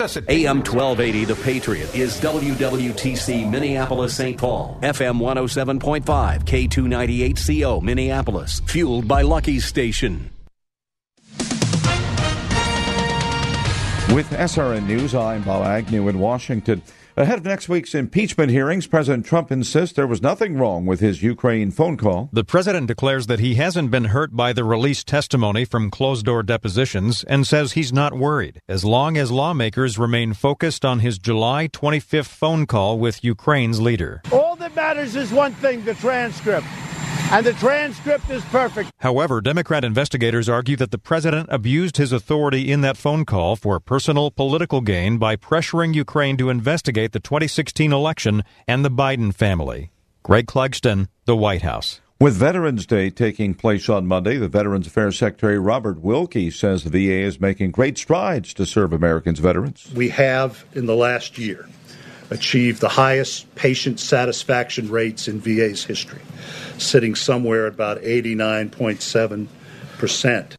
[0.00, 4.38] AM 1280 The Patriot is WWTC Minneapolis St.
[4.38, 10.30] Paul, FM 107.5, K298CO Minneapolis, fueled by Lucky's Station.
[14.14, 16.80] With SRN News, I'm Bob Agnew in Washington.
[17.20, 21.22] Ahead of next week's impeachment hearings, President Trump insists there was nothing wrong with his
[21.22, 22.30] Ukraine phone call.
[22.32, 26.42] The president declares that he hasn't been hurt by the released testimony from closed door
[26.42, 31.68] depositions and says he's not worried as long as lawmakers remain focused on his July
[31.68, 34.22] 25th phone call with Ukraine's leader.
[34.32, 36.66] All that matters is one thing the transcript
[37.30, 38.90] and the transcript is perfect.
[38.98, 43.78] However, Democrat investigators argue that the president abused his authority in that phone call for
[43.78, 49.90] personal political gain by pressuring Ukraine to investigate the 2016 election and the Biden family.
[50.22, 52.00] Greg Clugston, The White House.
[52.20, 56.90] With Veterans Day taking place on Monday, the Veterans Affairs Secretary Robert Wilkie says the
[56.90, 59.90] VA is making great strides to serve Americans' veterans.
[59.94, 61.66] We have, in the last year,
[62.30, 66.22] achieved the highest patient satisfaction rates in VA's history
[66.78, 70.56] sitting somewhere at about 89.7%.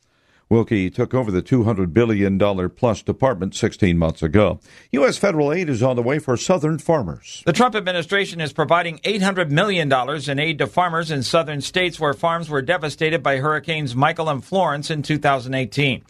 [0.50, 2.38] Wilkie took over the $200 billion
[2.72, 4.60] plus department 16 months ago.
[4.92, 5.18] U.S.
[5.18, 7.42] federal aid is on the way for southern farmers.
[7.46, 9.90] The Trump administration is providing $800 million
[10.30, 14.44] in aid to farmers in southern states where farms were devastated by Hurricanes Michael and
[14.44, 16.04] Florence in 2018.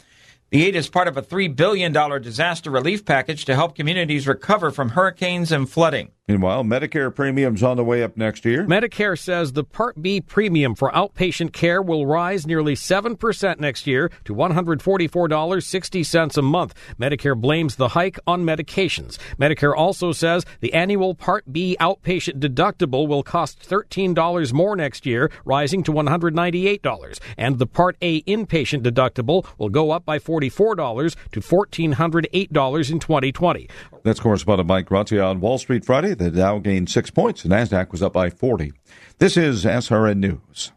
[0.52, 4.70] The aid is part of a $3 billion disaster relief package to help communities recover
[4.70, 6.10] from hurricanes and flooding.
[6.28, 8.64] Meanwhile, Medicare premiums on the way up next year.
[8.64, 14.08] Medicare says the Part B premium for outpatient care will rise nearly 7% next year
[14.24, 16.74] to $144.60 a month.
[16.96, 19.18] Medicare blames the hike on medications.
[19.36, 25.28] Medicare also says the annual Part B outpatient deductible will cost $13 more next year,
[25.44, 27.18] rising to $198.
[27.36, 33.68] And the Part A inpatient deductible will go up by $44 to $1,408 in 2020.
[34.02, 36.14] That's correspondent Mike Gracia on Wall Street Friday.
[36.14, 37.42] The Dow gained six points.
[37.42, 38.72] The NASDAQ was up by 40.
[39.18, 40.72] This is SRN News.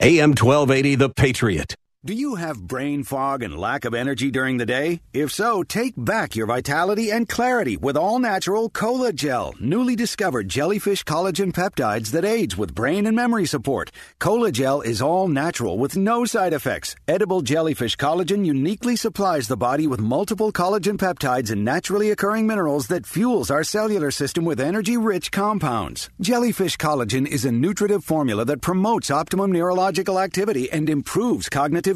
[0.00, 1.74] AM 1280, The Patriot.
[2.06, 5.00] Do you have brain fog and lack of energy during the day?
[5.12, 10.48] If so, take back your vitality and clarity with all natural Cola Gel, newly discovered
[10.48, 13.90] jellyfish collagen peptides that aids with brain and memory support.
[14.20, 16.94] Cola Gel is all natural with no side effects.
[17.08, 22.86] Edible jellyfish collagen uniquely supplies the body with multiple collagen peptides and naturally occurring minerals
[22.86, 26.08] that fuels our cellular system with energy-rich compounds.
[26.20, 31.95] Jellyfish collagen is a nutritive formula that promotes optimum neurological activity and improves cognitive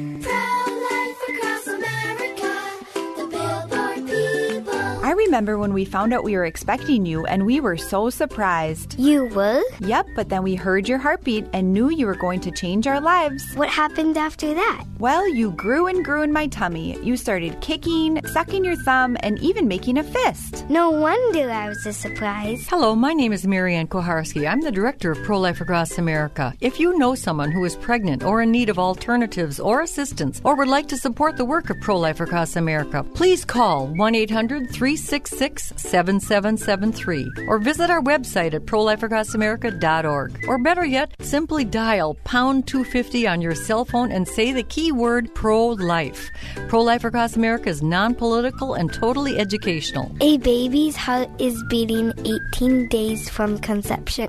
[0.00, 0.57] I
[5.28, 8.98] remember when we found out we were expecting you and we were so surprised.
[8.98, 9.62] You were?
[9.80, 12.98] Yep, but then we heard your heartbeat and knew you were going to change our
[12.98, 13.44] lives.
[13.54, 14.84] What happened after that?
[14.98, 16.98] Well, you grew and grew in my tummy.
[17.02, 20.64] You started kicking, sucking your thumb, and even making a fist.
[20.70, 22.66] No wonder I was a surprise.
[22.66, 24.50] Hello, my name is Marianne Kuharski.
[24.50, 26.54] I'm the director of Pro Life Across America.
[26.60, 30.56] If you know someone who is pregnant or in need of alternatives or assistance or
[30.56, 34.70] would like to support the work of Pro Life Across America, please call 1 800
[34.70, 40.44] 3 366 7773 or visit our website at prolifeacrossamerica.org.
[40.48, 45.34] Or better yet, simply dial pound 250 on your cell phone and say the keyword
[45.34, 46.30] pro life.
[46.68, 50.10] Pro Life Across America is non political and totally educational.
[50.20, 52.12] A baby's heart is beating
[52.54, 54.28] 18 days from conception.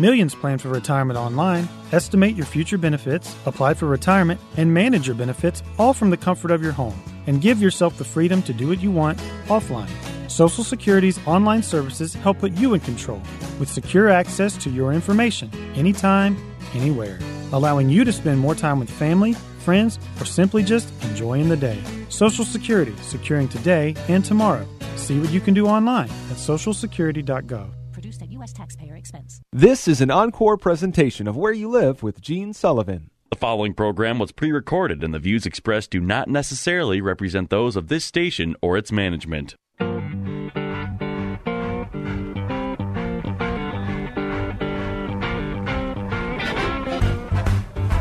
[0.00, 1.68] Millions plan for retirement online.
[1.92, 6.50] Estimate your future benefits, apply for retirement, and manage your benefits all from the comfort
[6.50, 6.98] of your home.
[7.26, 9.18] And give yourself the freedom to do what you want
[9.48, 9.90] offline.
[10.30, 13.20] Social Security's online services help put you in control
[13.58, 16.34] with secure access to your information anytime,
[16.72, 17.18] anywhere,
[17.52, 21.78] allowing you to spend more time with family, friends, or simply just enjoying the day.
[22.08, 24.66] Social Security, securing today and tomorrow.
[24.96, 27.79] See what you can do online at socialsecurity.gov.
[28.40, 28.74] Produced at U.S.
[28.76, 29.40] taxpayer expense.
[29.52, 33.10] This is an encore presentation of Where You Live with Gene Sullivan.
[33.30, 37.76] The following program was pre recorded, and the views expressed do not necessarily represent those
[37.76, 39.56] of this station or its management.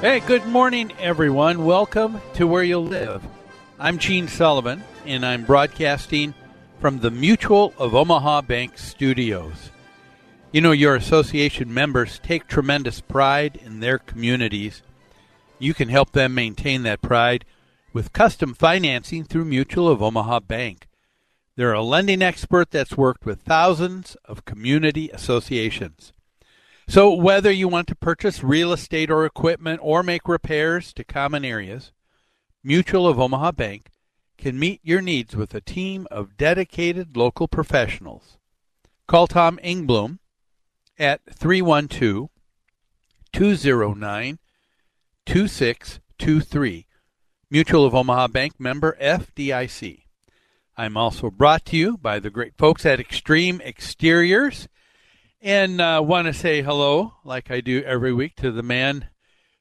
[0.00, 1.66] Hey, good morning, everyone.
[1.66, 3.22] Welcome to Where You Live.
[3.78, 6.32] I'm Gene Sullivan, and I'm broadcasting
[6.80, 9.70] from the Mutual of Omaha Bank studios.
[10.52, 14.80] You know, your association members take tremendous pride in their communities.
[15.58, 17.44] You can help them maintain that pride
[17.92, 20.88] with custom financing through Mutual of Omaha Bank.
[21.56, 26.14] They're a lending expert that's worked with thousands of community associations.
[26.90, 31.44] So, whether you want to purchase real estate or equipment or make repairs to common
[31.44, 31.92] areas,
[32.64, 33.90] Mutual of Omaha Bank
[34.36, 38.38] can meet your needs with a team of dedicated local professionals.
[39.06, 40.18] Call Tom Ingblom
[40.98, 42.28] at 312
[43.32, 44.38] 209
[45.26, 46.86] 2623.
[47.48, 50.06] Mutual of Omaha Bank member FDIC.
[50.76, 54.66] I'm also brought to you by the great folks at Extreme Exteriors.
[55.42, 59.06] And uh, want to say hello, like I do every week, to the man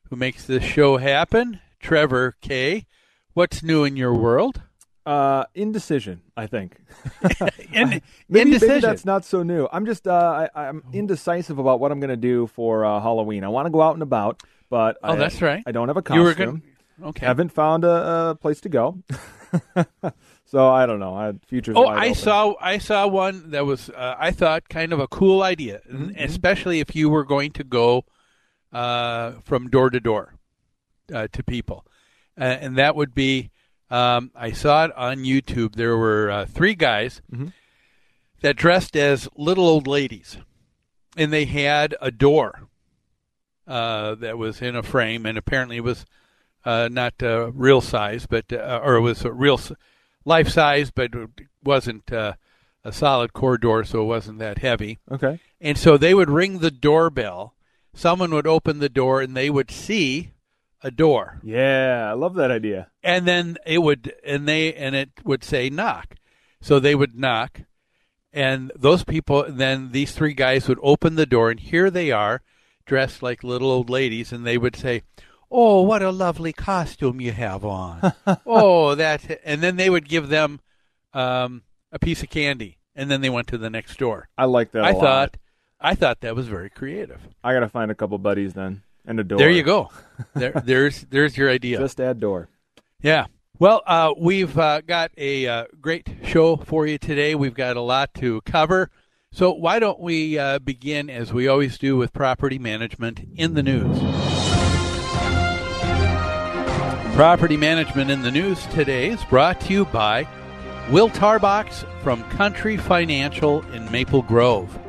[0.10, 2.86] who makes this show happen, Trevor Kay.
[3.34, 4.62] What's new in your world?
[5.06, 6.76] Uh, indecision, I think.
[7.72, 8.68] In, maybe, indecision.
[8.68, 9.68] maybe that's not so new.
[9.72, 13.44] I'm just uh, I, I'm indecisive about what I'm going to do for uh, Halloween.
[13.44, 15.64] I want to go out and about, but Oh, I, that's right.
[15.66, 16.64] I don't have a You were costume.
[17.06, 17.26] okay.
[17.26, 19.02] Haven't found a, a place to go.
[20.52, 21.14] so I don't know.
[21.16, 22.16] I future's Oh, I open.
[22.16, 26.12] saw I saw one that was uh, I thought kind of a cool idea, Mm-hmm,
[26.18, 28.06] especially if you were going to go
[28.74, 30.36] uh, from door to door
[31.14, 31.86] uh, to people,
[32.40, 33.50] uh, and that would be
[33.90, 35.76] um, I saw it on YouTube.
[35.76, 37.48] There were uh, three guys Mm-hmm.
[38.42, 40.38] that dressed as little old ladies,
[41.18, 42.68] and they had a door
[43.68, 46.06] uh, that was in a frame, and apparently it was
[46.66, 49.72] uh, not uh, real size, but uh, or it was a real s-
[50.26, 51.30] life size, but it
[51.64, 52.34] wasn't uh,
[52.84, 55.00] a solid core door, so it wasn't that heavy.
[55.12, 55.40] Okay.
[55.62, 57.56] And so they would ring the doorbell.
[57.94, 60.32] Someone would open the door, and they would see
[60.82, 62.88] a door, Yeah, I love that idea.
[63.04, 66.16] and then it would and they and it would say knock.
[66.62, 67.62] So they would knock,
[68.32, 72.42] and those people then these three guys would open the door, and here they are,
[72.86, 75.02] dressed like little old ladies, and they would say,
[75.52, 78.14] "Oh, what a lovely costume you have on!
[78.46, 80.60] oh, that!" And then they would give them
[81.14, 84.30] um, a piece of candy, and then they went to the next door.
[84.38, 84.84] I like that.
[84.84, 85.02] a I lot.
[85.02, 85.38] thought,
[85.80, 87.22] I thought that was very creative.
[87.44, 89.40] I got to find a couple buddies then and a door.
[89.40, 89.90] There you go.
[90.34, 91.78] There, there's there's your idea.
[91.80, 92.50] Just add door.
[93.02, 93.28] Yeah.
[93.58, 97.36] Well, uh, we've uh, got a uh, great show for you today.
[97.36, 98.90] We've got a lot to cover.
[99.32, 103.64] So why don't we uh, begin as we always do with property management in the
[103.64, 104.29] news?
[107.20, 110.26] Property management in the news today is brought to you by
[110.90, 114.80] Will Tarbox from Country Financial in Maple Grove,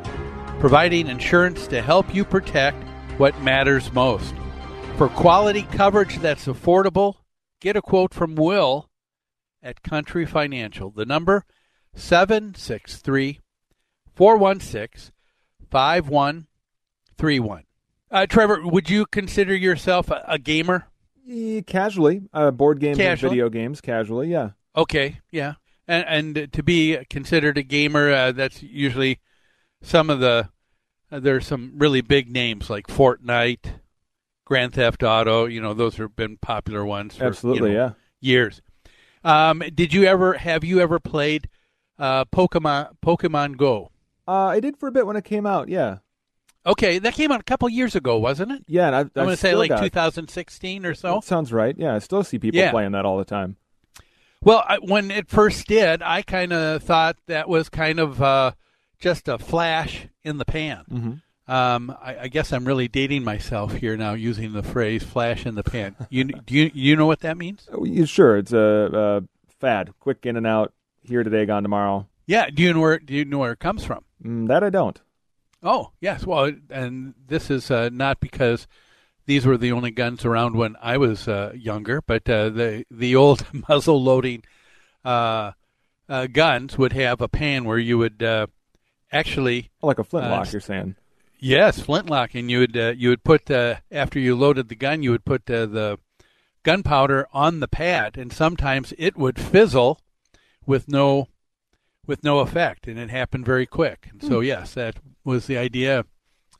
[0.61, 2.85] providing insurance to help you protect
[3.19, 4.33] what matters most.
[4.97, 7.15] For quality coverage that's affordable,
[7.61, 8.89] get a quote from Will
[9.61, 10.89] at Country Financial.
[10.93, 11.45] The number
[11.97, 13.41] 763
[14.15, 15.13] 416
[15.69, 17.65] 5131.
[18.09, 20.89] Uh, Trevor, would you consider yourself a, a gamer?
[21.31, 23.29] Eh, casually, uh, board games Casually?
[23.29, 24.51] and video games, casually, yeah.
[24.75, 25.55] Okay, yeah,
[25.87, 29.21] and and to be considered a gamer, uh, that's usually
[29.81, 30.49] some of the.
[31.13, 33.81] Uh, there's some really big names like Fortnite,
[34.45, 35.47] Grand Theft Auto.
[35.47, 37.17] You know, those have been popular ones.
[37.17, 37.93] For, Absolutely, you know, yeah.
[38.21, 38.61] Years.
[39.23, 41.49] Um, did you ever have you ever played
[41.99, 43.93] uh, Pokemon Pokemon Go?
[44.27, 45.99] Uh, I did for a bit when it came out, yeah.
[46.67, 48.64] Okay, that came out a couple years ago, wasn't it?
[48.67, 51.14] Yeah, and I, I'm going to say like 2016 or so.
[51.14, 51.75] That sounds right.
[51.79, 52.71] Yeah, I still see people Yeah.
[52.71, 53.57] playing that all the time.
[54.43, 58.52] Well, I, when it first did, I kind of thought that was kind of uh,
[58.99, 60.85] just a flash in the pan.
[60.90, 61.23] Mhm.
[61.52, 65.57] Um, I, I guess I'm really dating myself here now using the phrase "flash in
[65.57, 67.69] the pan." You do you you know what that means?
[67.73, 68.59] Oh, Sure, it's a,
[68.93, 72.07] a fad, quick in and out, here today, gone tomorrow.
[72.26, 72.49] Yeah.
[72.50, 74.05] Do you know where do you know where it comes from?
[74.25, 75.00] Mm, that I don't.
[75.62, 76.26] Oh yes.
[76.26, 78.67] Well, and this is uh, not because
[79.26, 83.14] these were the only guns around when I was uh, younger, but uh, the the
[83.17, 84.43] old muzzle loading
[85.05, 85.52] uh,
[86.09, 88.47] uh, guns would have a pan where you would uh,
[89.12, 90.97] actually Like a flintlock, you're saying.
[91.38, 95.02] Yes, flintlock, and you would uh, you would put uh, after you loaded the gun,
[95.02, 95.99] you would put uh, the
[96.62, 100.00] gunpowder on the pad, and sometimes it would fizzle
[100.67, 101.29] with no
[102.07, 104.09] with no effect, and it happened very quick.
[104.11, 104.47] And so, Hmm.
[104.47, 106.05] yes, that was the idea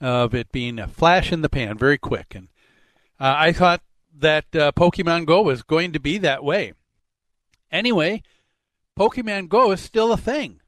[0.01, 2.35] of it being a flash in the pan, very quick.
[2.35, 2.49] And
[3.19, 3.83] uh, I thought
[4.19, 6.73] that uh, Pokemon Go was going to be that way.
[7.71, 8.23] Anyway,
[8.99, 10.61] Pokemon Go is still a thing.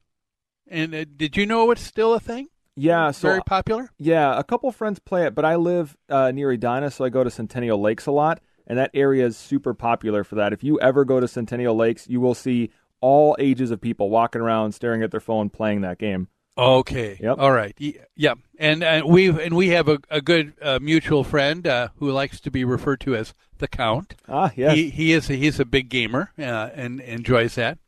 [0.67, 2.47] And uh, did you know it's still a thing?
[2.75, 3.91] Yeah, so very popular.
[3.99, 7.23] Yeah, a couple friends play it, but I live uh, near Edina, so I go
[7.23, 10.53] to Centennial Lakes a lot, and that area is super popular for that.
[10.53, 14.41] If you ever go to Centennial Lakes, you will see all ages of people walking
[14.41, 16.29] around, staring at their phone, playing that game.
[16.57, 17.17] Okay.
[17.19, 17.37] Yep.
[17.39, 17.75] All right.
[18.15, 18.35] Yeah.
[18.59, 22.39] And and we and we have a, a good uh, mutual friend uh, who likes
[22.41, 24.15] to be referred to as the Count.
[24.27, 24.75] Ah, yes.
[24.75, 27.79] He he is a, he's a big gamer uh, and enjoys that.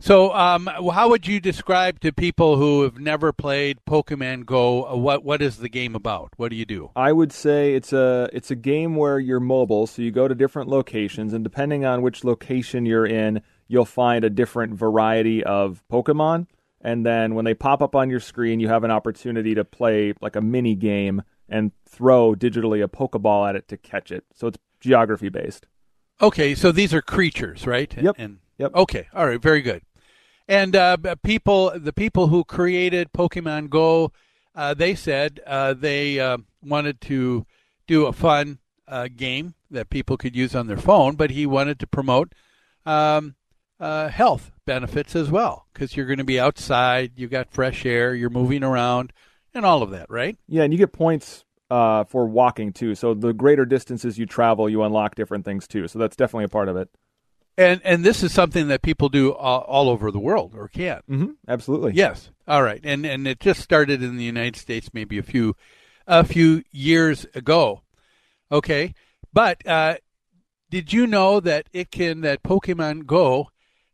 [0.00, 4.94] So, um, how would you describe to people who have never played Pokemon Go uh,
[4.94, 6.34] what what is the game about?
[6.36, 6.90] What do you do?
[6.94, 10.36] I would say it's a it's a game where you're mobile, so you go to
[10.36, 15.82] different locations, and depending on which location you're in, you'll find a different variety of
[15.90, 16.46] Pokemon.
[16.80, 20.14] And then when they pop up on your screen, you have an opportunity to play
[20.20, 24.24] like a mini game and throw digitally a Pokeball at it to catch it.
[24.34, 25.66] So it's geography based.
[26.20, 27.92] Okay, so these are creatures, right?
[27.96, 28.16] Yep.
[28.18, 28.74] And, yep.
[28.74, 29.08] Okay.
[29.14, 29.40] All right.
[29.40, 29.82] Very good.
[30.48, 34.12] And uh, people, the people who created Pokemon Go,
[34.54, 37.46] uh, they said uh, they uh, wanted to
[37.86, 41.78] do a fun uh, game that people could use on their phone, but he wanted
[41.80, 42.34] to promote
[42.86, 43.34] um,
[43.78, 48.14] uh, health benefits as well because you're going to be outside, you got fresh air,
[48.14, 49.14] you're moving around,
[49.54, 50.36] and all of that, right?
[50.46, 52.94] Yeah, and you get points uh, for walking too.
[52.94, 55.88] So the greater distances you travel, you unlock different things too.
[55.88, 56.90] So that's definitely a part of it.
[57.56, 61.00] And and this is something that people do all, all over the world or can.
[61.10, 61.30] Mm-hmm.
[61.48, 61.92] Absolutely.
[61.94, 62.30] Yes.
[62.46, 62.80] All right.
[62.84, 65.56] And and it just started in the United States maybe a few
[66.06, 67.82] a few years ago.
[68.52, 68.94] Okay.
[69.32, 69.96] But uh,
[70.70, 73.48] did you know that it can that Pokemon Go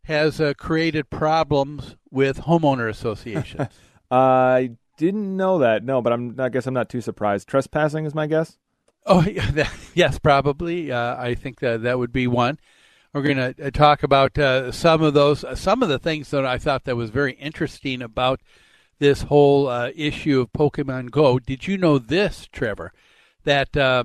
[0.04, 3.68] has uh, created problems with homeowner associations?
[4.10, 5.84] I didn't know that.
[5.84, 6.38] No, but I'm.
[6.38, 7.48] I guess I'm not too surprised.
[7.48, 8.56] Trespassing is my guess.
[9.06, 10.90] Oh, yeah, that, yes, probably.
[10.92, 12.58] Uh, I think that that would be one.
[13.12, 16.44] We're going to talk about uh, some of those, uh, some of the things that
[16.44, 18.40] I thought that was very interesting about
[18.98, 21.38] this whole uh, issue of Pokemon Go.
[21.38, 22.92] Did you know this, Trevor?
[23.44, 24.04] That uh,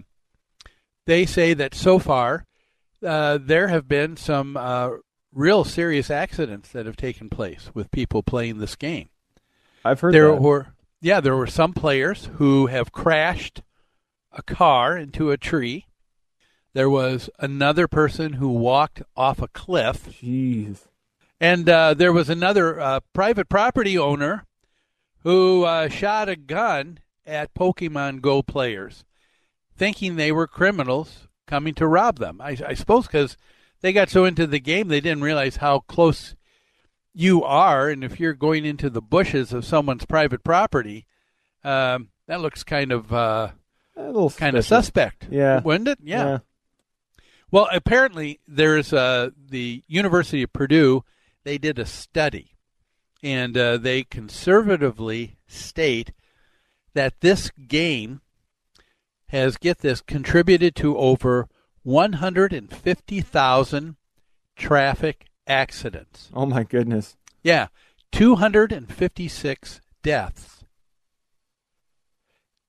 [1.08, 2.46] they say that so far
[3.04, 4.90] uh, there have been some uh,
[5.34, 9.10] real serious accidents that have taken place with people playing this game.
[9.86, 10.42] I've heard there that.
[10.42, 10.68] were
[11.02, 13.62] yeah there were some players who have crashed
[14.32, 15.86] a car into a tree.
[16.74, 20.20] There was another person who walked off a cliff.
[20.22, 20.86] Jeez.
[21.42, 24.46] And uh, there was another uh, private property owner
[25.24, 29.04] who uh, shot a gun at Pokemon Go players,
[29.76, 32.40] thinking they were criminals coming to rob them.
[32.42, 33.38] I, I suppose because
[33.82, 36.36] they got so into the game, they didn't realize how close
[37.14, 41.06] you are, and if you're going into the bushes of someone's private property,
[41.64, 43.50] um, that looks kind of uh,
[43.98, 45.28] A little kind of suspect.
[45.30, 45.62] Yeah.
[45.62, 46.00] wouldn't it?
[46.02, 46.24] Yeah.
[46.26, 46.38] Yeah.
[47.52, 51.04] Well, apparently there's uh, the University of Purdue.
[51.44, 52.52] They did a study,
[53.24, 56.12] and uh, they conservatively state
[56.94, 58.22] that this game
[59.30, 61.48] has get this contributed to over
[61.84, 63.96] 150,000
[64.56, 66.30] traffic accidents.
[66.34, 67.18] Oh my goodness.
[67.44, 67.68] Yeah,
[68.12, 70.64] 256 deaths.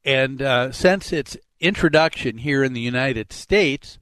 [0.04, 3.98] And uh, since its introduction here in the United States,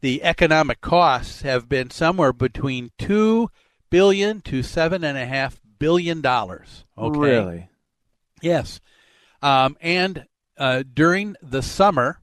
[0.00, 3.50] the economic costs have been somewhere between two
[3.90, 6.84] billion to seven and a half billion dollars.
[6.96, 7.18] Okay.
[7.18, 7.68] Really?
[8.40, 8.80] Yes.
[9.42, 10.26] Um, and
[10.56, 12.20] uh, during the summer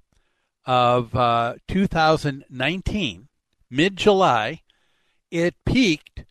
[0.66, 3.28] of uh, 2019,
[3.70, 4.62] mid July,
[5.32, 6.26] it peaked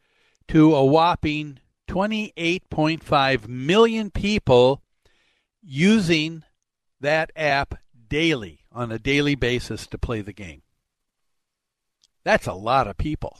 [0.48, 4.82] to a whopping 28.5 million people
[5.62, 6.42] using
[7.00, 7.74] that app
[8.08, 10.62] daily on a daily basis to play the game.
[12.24, 13.38] That's a lot of people.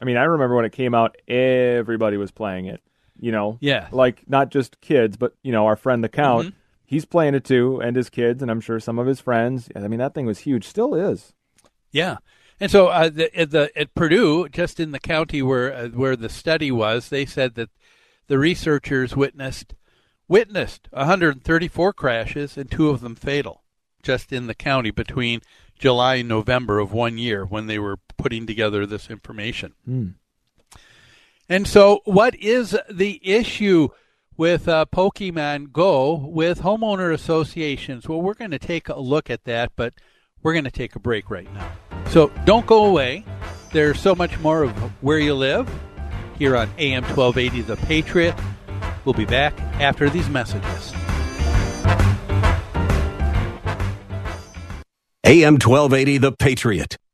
[0.00, 2.82] I mean, I remember when it came out, everybody was playing it.
[3.20, 3.88] You know, Yeah.
[3.92, 6.52] like not just kids, but you know, our friend the Count, Mhm.
[6.92, 9.70] He's playing it too, and his kids, and I'm sure some of his friends.
[9.74, 11.32] I mean, that thing was huge, still is.
[11.90, 12.18] Yeah,
[12.60, 16.16] and so uh, the, at the at Purdue, just in the county where uh, where
[16.16, 17.70] the study was, they said that
[18.26, 19.74] the researchers witnessed
[20.28, 23.62] witnessed 134 crashes and two of them fatal,
[24.02, 25.40] just in the county between
[25.78, 29.72] July and November of one year when they were putting together this information.
[29.86, 30.08] Hmm.
[31.48, 33.88] And so, what is the issue
[34.36, 38.08] with uh, Pokemon Go with homeowner associations?
[38.08, 39.94] Well, we're going to take a look at that, but
[40.42, 41.72] we're going to take a break right now.
[42.10, 43.24] So, don't go away.
[43.72, 44.72] There's so much more of
[45.02, 45.72] Where You Live
[46.38, 48.34] here on AM 1280 The Patriot.
[49.04, 50.92] We'll be back after these messages.
[55.24, 56.98] AM 1280, The Patriot.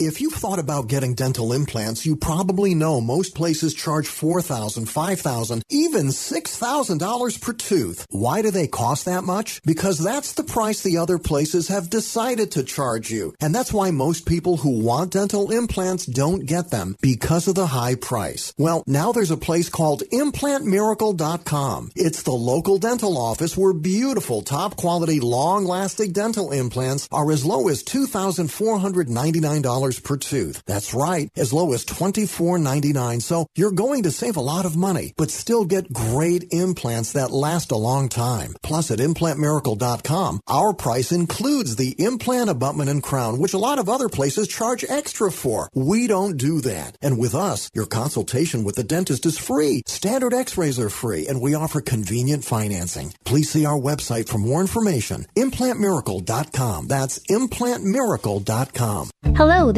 [0.00, 5.60] If you've thought about getting dental implants, you probably know most places charge $4,000, $5,000,
[5.68, 8.06] even $6,000 per tooth.
[8.08, 9.60] Why do they cost that much?
[9.62, 13.34] Because that's the price the other places have decided to charge you.
[13.42, 17.66] And that's why most people who want dental implants don't get them because of the
[17.66, 18.54] high price.
[18.56, 21.90] Well, now there's a place called implantmiracle.com.
[21.94, 27.44] It's the local dental office where beautiful, top quality, long lasting dental implants are as
[27.44, 30.62] low as $2,499 per tooth.
[30.66, 33.22] That's right, as low as $24.99.
[33.22, 37.30] So you're going to save a lot of money, but still get great implants that
[37.32, 38.54] last a long time.
[38.62, 43.88] Plus at implantmiracle.com, our price includes the implant abutment and crown, which a lot of
[43.88, 45.70] other places charge extra for.
[45.74, 46.96] We don't do that.
[47.00, 49.82] And with us, your consultation with the dentist is free.
[49.86, 53.14] Standard x-rays are free, and we offer convenient financing.
[53.24, 55.26] Please see our website for more information.
[55.36, 56.88] Implantmiracle.com.
[56.88, 59.10] That's implantmiracle.com.
[59.36, 59.72] Hello,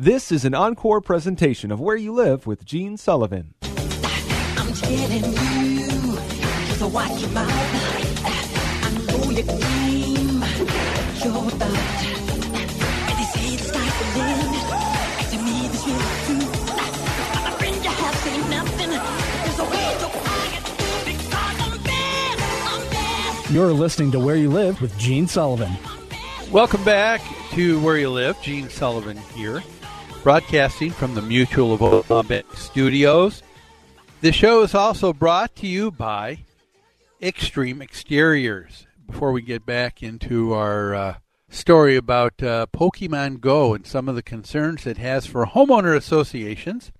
[0.00, 3.54] This is an encore presentation of Where You Live with Gene Sullivan.
[3.64, 6.16] I'm telling you,
[6.76, 7.50] so watch your mouth.
[8.22, 10.38] I know your game,
[11.24, 12.04] your thought.
[13.08, 14.54] And they say it's stifling.
[15.32, 16.46] To me, this is true.
[17.42, 18.90] My friend, you have seen nothing.
[18.90, 20.62] There's a way to quiet
[21.06, 22.38] because I'm bad.
[22.68, 23.50] I'm bad.
[23.50, 25.72] You're listening to Where You Live with Gene Sullivan.
[26.52, 27.20] Welcome back
[27.54, 28.40] to Where You Live.
[28.42, 29.60] Gene Sullivan here.
[30.28, 33.42] Broadcasting from the Mutual of Omaha Studios.
[34.20, 36.40] The show is also brought to you by
[37.22, 38.86] Extreme Exteriors.
[39.06, 41.14] Before we get back into our uh,
[41.48, 46.92] story about uh, Pokemon Go and some of the concerns it has for homeowner associations,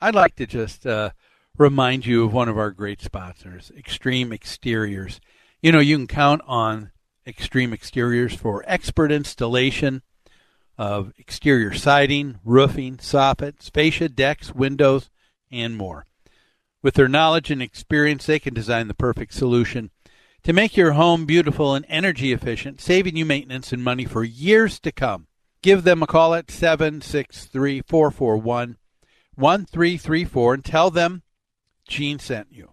[0.00, 1.10] I'd like to just uh,
[1.58, 5.20] remind you of one of our great sponsors, Extreme Exteriors.
[5.60, 6.90] You know, you can count on
[7.26, 10.00] Extreme Exteriors for expert installation
[10.82, 15.10] of exterior siding, roofing, soffits, fascia, decks, windows,
[15.48, 16.06] and more.
[16.82, 19.92] With their knowledge and experience, they can design the perfect solution
[20.42, 24.80] to make your home beautiful and energy efficient, saving you maintenance and money for years
[24.80, 25.28] to come.
[25.62, 28.76] Give them a call at 763 441
[29.36, 31.22] 1334 and tell them
[31.86, 32.72] Gene sent you.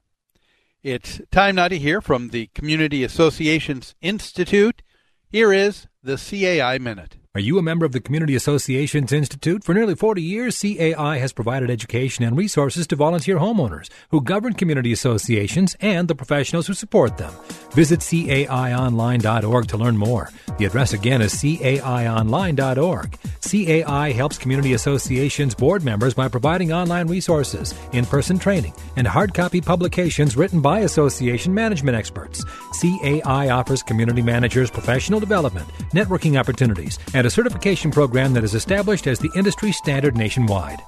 [0.81, 4.81] It's time now to hear from the Community Associations Institute.
[5.29, 7.18] Here is the CAI Minute.
[7.35, 9.63] Are you a member of the Community Associations Institute?
[9.63, 14.53] For nearly 40 years, CAI has provided education and resources to volunteer homeowners who govern
[14.53, 17.31] community associations and the professionals who support them.
[17.73, 20.31] Visit caionline.org to learn more.
[20.57, 23.19] The address again is caionline.org.
[23.41, 29.35] CAI helps community associations board members by providing online resources, in person training, and hard
[29.35, 32.43] copy publications written by association management experts.
[32.81, 39.07] CAI offers community managers professional development, networking opportunities, and a certification program that is established
[39.07, 40.83] as the industry standard nationwide.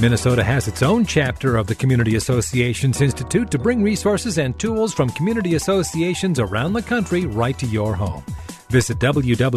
[0.00, 4.94] Minnesota has its own chapter of the Community Associations Institute to bring resources and tools
[4.94, 8.22] from community associations around the country right to your home.
[8.70, 9.52] Visit www.cai-mn.com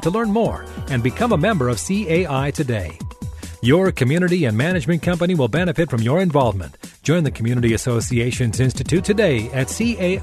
[0.00, 2.98] to learn more and become a member of CAI today.
[3.64, 6.76] Your community and management company will benefit from your involvement.
[7.04, 10.16] Join the Community Associations Institute today at cai-mn.com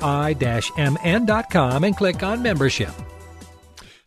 [1.85, 2.91] and click on membership.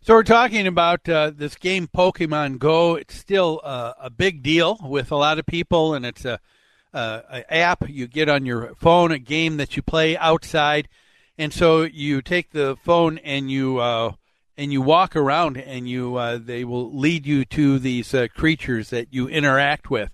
[0.03, 2.97] So we're talking about uh, this game, Pokemon Go.
[2.97, 6.39] It's still uh, a big deal with a lot of people, and it's a,
[6.93, 10.91] a, a, app you get on your phone, a game that you play outside,
[11.39, 14.13] and so you take the phone and you uh,
[14.63, 18.91] and you walk around, and you uh, they will lead you to these uh, creatures
[18.91, 20.13] that you interact with,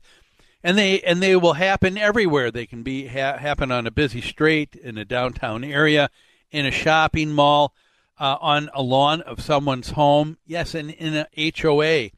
[0.65, 2.51] and they and they will happen everywhere.
[2.51, 6.09] They can be ha- happen on a busy street in a downtown area,
[6.51, 7.75] in a shopping mall
[8.19, 10.39] uh, on a lawn of someone's home.
[10.47, 12.09] Yes, and in a HOA.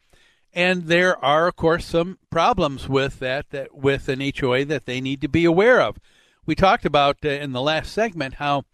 [0.53, 5.01] And there are, of course, some problems with that, that with an HOA that they
[5.01, 5.99] need to be aware of.
[6.47, 8.67] We talked about uh, in the last segment how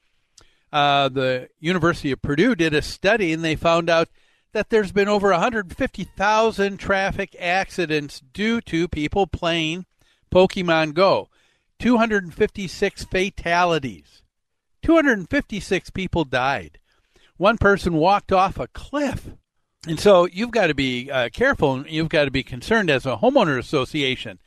[0.77, 4.09] uh, the University of Purdue did a study and they found out
[4.53, 9.87] that there's been over 150,000 traffic accidents due to people playing
[10.33, 11.29] Pokemon Go.
[11.79, 14.23] 256 fatalities.
[14.83, 16.79] 256 people died
[17.37, 19.31] one person walked off a cliff.
[19.87, 23.07] And so you've got to be uh, careful and you've got to be concerned as
[23.07, 24.41] a homeowner association,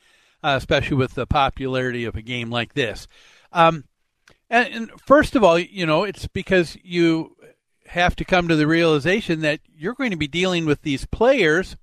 [0.44, 3.08] uh, especially with the popularity of a game like this.
[3.54, 3.86] Um,
[4.50, 7.36] and, and first of all, you know, it's because you
[7.88, 11.76] have to come to the realization that you're going to be dealing with these players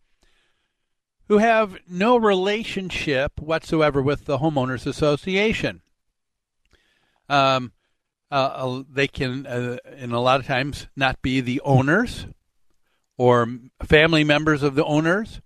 [1.29, 5.83] who have no relationship whatsoever with the homeowners association.
[7.29, 7.73] Um,
[8.31, 12.27] uh, they can, uh, and a lot of times, not be the owners
[13.17, 13.49] or
[13.85, 15.41] family members of the owners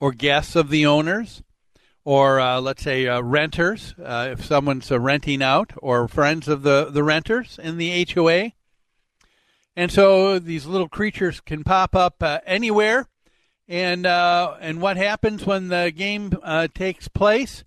[0.00, 1.42] or guests of the owners
[2.08, 6.62] or uh, let's say uh, renters uh, if someone's uh, renting out or friends of
[6.62, 8.52] the, the renters in the HOA.
[9.76, 13.08] And so these little creatures can pop up anywhere.
[13.68, 16.32] And and what happens when the game
[16.72, 17.62] takes place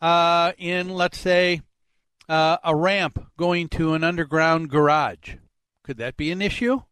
[0.00, 1.62] in let's say
[2.28, 5.38] uh, a ramp going to an underground garage.
[5.82, 6.82] Could that be an issue?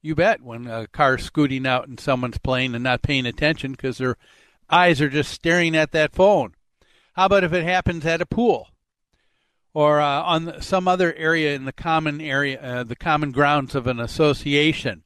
[0.00, 0.40] You bet.
[0.40, 4.16] When a car's scooting out and someone's playing and not paying attention because their
[4.72, 6.54] eyes are just staring at that phone.
[7.12, 8.68] How about if it happens at a pool
[9.74, 13.86] or uh, on some other area in the common area, uh, the common grounds of
[13.86, 15.04] an association?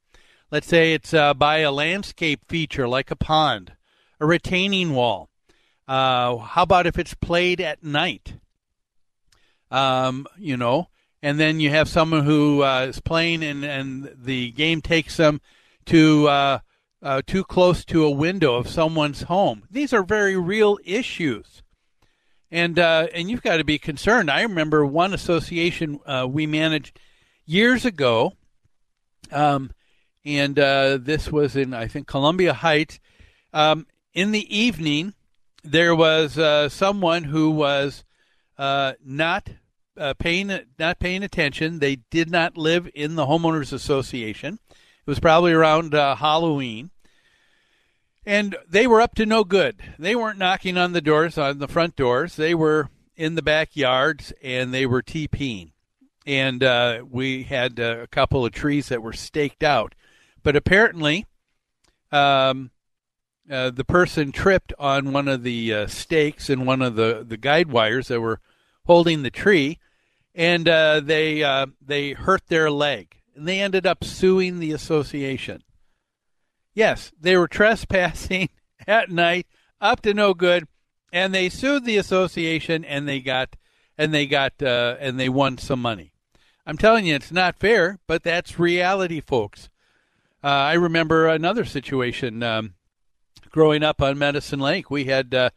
[0.50, 3.72] Let's say it's uh, by a landscape feature like a pond,
[4.20, 5.28] a retaining wall.
[5.88, 8.34] Uh, how about if it's played at night?
[9.70, 10.88] um, you know,
[11.22, 15.40] and then you have someone who uh, is playing and, and the game takes them
[15.86, 16.60] to
[17.06, 19.62] uh, uh, too close to a window of someone's home.
[19.70, 21.62] These are very real issues,
[22.50, 24.30] and uh, and you've got to be concerned.
[24.30, 26.98] I remember one association uh, we managed
[27.44, 28.32] years ago,
[29.30, 29.70] um,
[30.24, 32.98] and uh, this was in I think Columbia Heights.
[33.52, 35.14] Um, in the evening,
[35.62, 36.34] there was
[36.72, 38.04] someone who was
[38.58, 39.48] uh, not
[39.96, 41.78] uh, paying not paying attention.
[41.78, 44.58] They did not live in the homeowners association.
[44.70, 46.90] It was probably around uh, Halloween,
[48.26, 49.76] and they were up to no good.
[49.98, 52.34] They weren't knocking on the doors, on the front doors.
[52.34, 55.70] They were in the backyards, and they were TPing.
[56.26, 59.94] And uh, we had uh, a couple of trees that were staked out.
[60.42, 61.26] But apparently,
[62.10, 62.72] um,
[63.48, 67.36] uh, the person tripped on one of the uh, stakes and one of the, the
[67.36, 68.40] guide wires that were
[68.86, 69.78] holding the tree,
[70.34, 73.14] and uh, they uh, they hurt their leg.
[73.36, 75.62] And they ended up suing the association.
[76.76, 78.50] Yes, they were trespassing
[78.86, 79.46] at night,
[79.80, 80.68] up to no good,
[81.10, 83.56] and they sued the association, and they got
[83.96, 86.12] and they got uh, and they won some money.
[86.66, 89.70] I'm telling you, it's not fair, but that's reality, folks.
[90.44, 92.74] Uh, I remember another situation um,
[93.50, 94.90] growing up on Medicine Lake.
[94.90, 95.50] We had uh,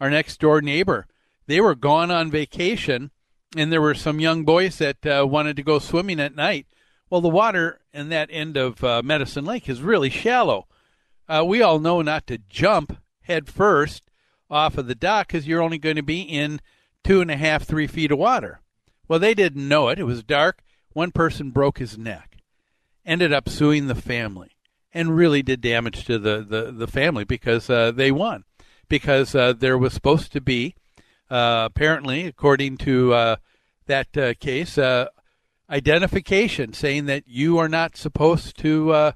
[0.00, 1.08] our next door neighbor.
[1.48, 3.10] They were gone on vacation,
[3.56, 6.68] and there were some young boys that uh, wanted to go swimming at night.
[7.10, 10.66] Well, the water in that end of uh, Medicine Lake is really shallow.
[11.28, 14.02] Uh, we all know not to jump head first
[14.50, 16.60] off of the dock because you're only going to be in
[17.04, 18.60] two and a half, three feet of water.
[19.08, 19.98] Well, they didn't know it.
[19.98, 20.62] It was dark.
[20.92, 22.36] One person broke his neck,
[23.06, 24.56] ended up suing the family,
[24.92, 28.44] and really did damage to the, the, the family because uh, they won.
[28.88, 30.74] Because uh, there was supposed to be,
[31.30, 33.36] uh, apparently, according to uh,
[33.86, 34.76] that case,
[35.70, 39.12] identification saying that you are not supposed to uh,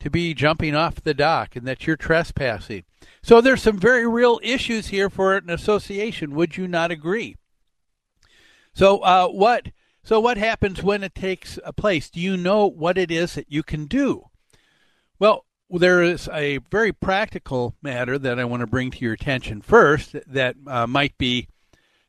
[0.00, 2.84] to be jumping off the dock and that you're trespassing.
[3.22, 6.34] So there's some very real issues here for an association.
[6.34, 7.36] Would you not agree?
[8.74, 9.68] So uh, what?
[10.02, 12.10] So what happens when it takes place?
[12.10, 14.24] Do you know what it is that you can do?
[15.20, 19.62] Well, there is a very practical matter that I want to bring to your attention
[19.62, 20.16] first.
[20.26, 21.48] That uh, might be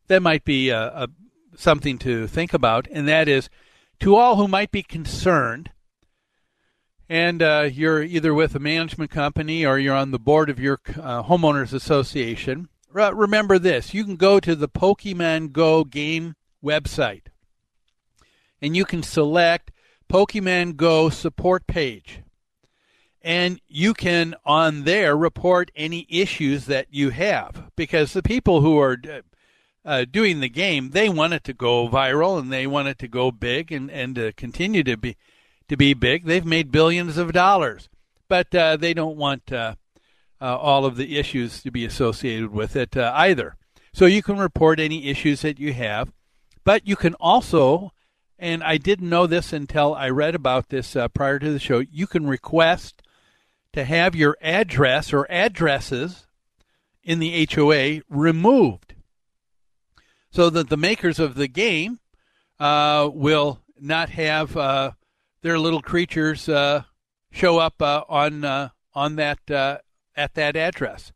[0.08, 1.08] that might be a, a,
[1.56, 3.50] something to think about, and that is
[4.04, 5.72] to all who might be concerned,
[7.08, 10.78] and uh, you're either with a management company or you're on the board of your
[10.98, 17.28] uh, homeowners association, remember this: you can go to the Pokemon Go game website,
[18.62, 19.72] and you can select
[20.12, 22.20] Pokemon Go support page.
[23.22, 28.78] And you can on there report any issues that you have because the people who
[28.78, 28.98] are
[29.86, 33.08] uh, doing the game, they want it to go viral and they want it to
[33.08, 35.18] go big and and to continue to be
[35.68, 36.26] to be big.
[36.26, 37.90] They've made billions of dollars,
[38.28, 39.76] but uh, they don't want uh,
[40.40, 43.56] uh all of the issues to be associated with it uh, either.
[43.94, 46.12] So you can report any issues that you have,
[46.64, 47.92] but you can also,
[48.40, 51.80] and I didn't know this until I read about this uh, prior to the show.
[51.80, 53.04] You can request
[53.74, 56.26] to have your address or addresses
[57.04, 58.94] in the HOA removed
[60.34, 62.00] so that the makers of the game
[62.60, 64.92] uh, will not have uh,
[65.44, 66.84] their little creatures uh,
[67.32, 69.78] show up uh, on uh, on that uh,
[70.16, 71.12] at that address.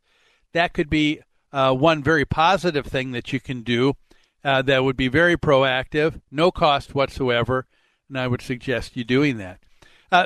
[0.52, 3.94] That could be one very positive thing that you can do.
[4.42, 7.66] that would be very proactive, no cost whatsoever,
[8.08, 9.60] and I would suggest you doing that.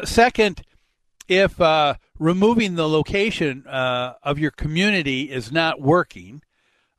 [0.06, 0.62] second,
[1.28, 1.58] if
[2.18, 6.42] removing the location of your community is not working,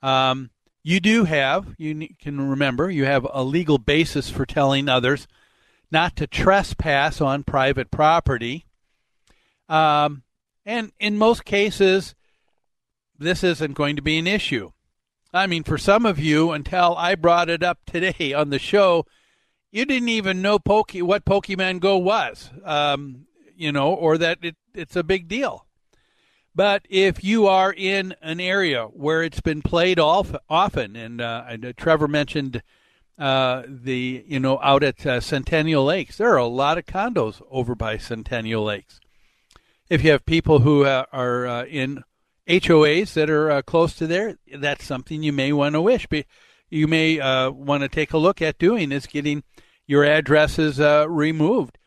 [0.02, 0.50] um,
[0.84, 5.28] you do have, you can remember, you have a legal basis for telling others
[5.90, 8.66] not to trespass on private property.
[9.70, 10.24] Um,
[10.66, 12.16] and in most cases,
[13.18, 14.72] this isn't going to be an issue.
[15.34, 19.06] I mean, for some of you, until I brought it up today on the show,
[19.72, 24.56] you didn't even know Poke- what Pokemon Go was, um, you know, or that it,
[24.76, 25.66] it's a big deal.
[26.56, 31.46] But if you are in an area where it's been played off, often, and, uh,
[31.48, 32.62] and uh, Trevor mentioned
[33.18, 37.42] uh, the you know out at uh, Centennial Lakes, there are a lot of condos
[37.50, 39.00] over by Centennial Lakes.
[39.90, 42.04] If you have people who uh, are uh, in
[42.48, 46.08] HOAs that are close to there, that's something you may want to wish.
[46.70, 47.18] You may
[47.50, 49.44] want to take a look at doing is getting
[49.88, 51.78] your addresses removed.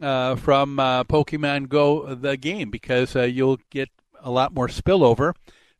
[0.00, 3.90] Uh, from uh, Pokemon Go the game because uh, you'll get
[4.22, 5.34] a lot more spillover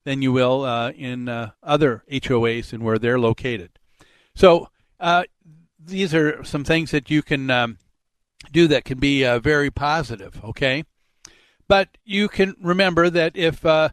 [0.04, 3.70] than you will uh, in uh, other HOAs and where they're located.
[4.34, 5.24] So uh,
[5.78, 7.78] these are some things that you can um,
[8.52, 10.42] do that can be uh, very positive.
[10.44, 10.84] Okay,
[11.68, 13.90] but you can remember that if uh,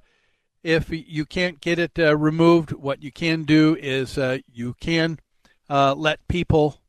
[0.63, 4.17] if you can't get it uh, removed, what you can do is
[4.51, 5.19] you can
[5.69, 6.81] let people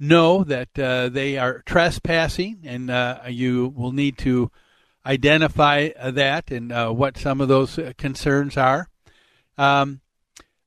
[0.00, 2.90] know that they are trespassing, and
[3.32, 4.50] you will need to
[5.04, 8.88] identify uh, that and uh, what some of those uh, concerns are.
[9.58, 10.00] Um,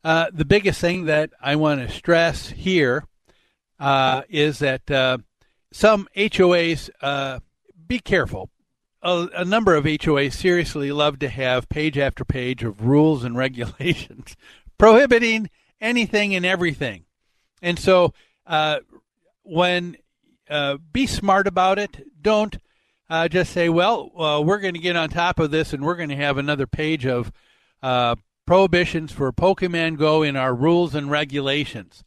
[0.04, 3.06] uh, the biggest thing that I want to stress here
[3.80, 5.18] uh, is that uh,
[5.72, 6.90] some HOAs
[7.88, 8.50] be careful.
[9.02, 13.36] a, a number of HOAs seriously love to have page after page of rules and
[13.46, 14.36] regulations
[14.78, 15.50] prohibiting
[15.82, 17.06] anything and everything.
[17.62, 18.14] And so,
[19.44, 19.98] when
[20.92, 22.58] be smart about it, don't
[23.10, 25.96] uh, just say, "Well, uh, we're going to get on top of this, and we're
[25.96, 27.32] going to have another page of
[27.82, 28.16] uh,
[28.46, 32.04] prohibitions for Pokemon Go in our rules and regulations."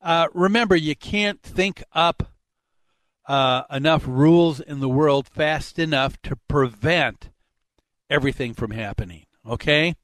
[0.00, 2.32] Uh, remember, you can't think up
[3.26, 7.30] uh, enough rules in the world fast enough to prevent
[8.08, 9.26] everything from happening.
[9.46, 9.94] Okay.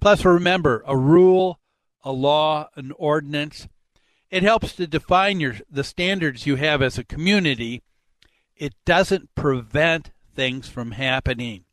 [0.00, 1.58] Plus, remember, a rule,
[2.04, 3.68] a law, an ordinance.
[4.30, 7.82] It helps to define your the standards you have as a community
[8.58, 11.64] it doesn't prevent things from happening.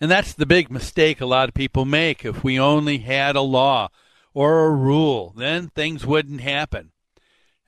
[0.00, 2.24] And that's the big mistake a lot of people make.
[2.24, 3.88] If we only had a law
[4.32, 6.92] or a rule, then things wouldn't happen.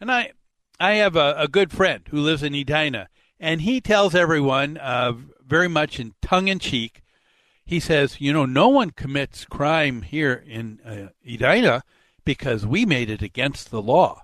[0.01, 0.33] And I,
[0.81, 5.12] I have a, a good friend who lives in Edina, and he tells everyone, uh,
[5.47, 7.03] very much in tongue in cheek,
[7.64, 11.83] he says, you know, no one commits crime here in uh, Edina
[12.25, 14.23] because we made it against the law.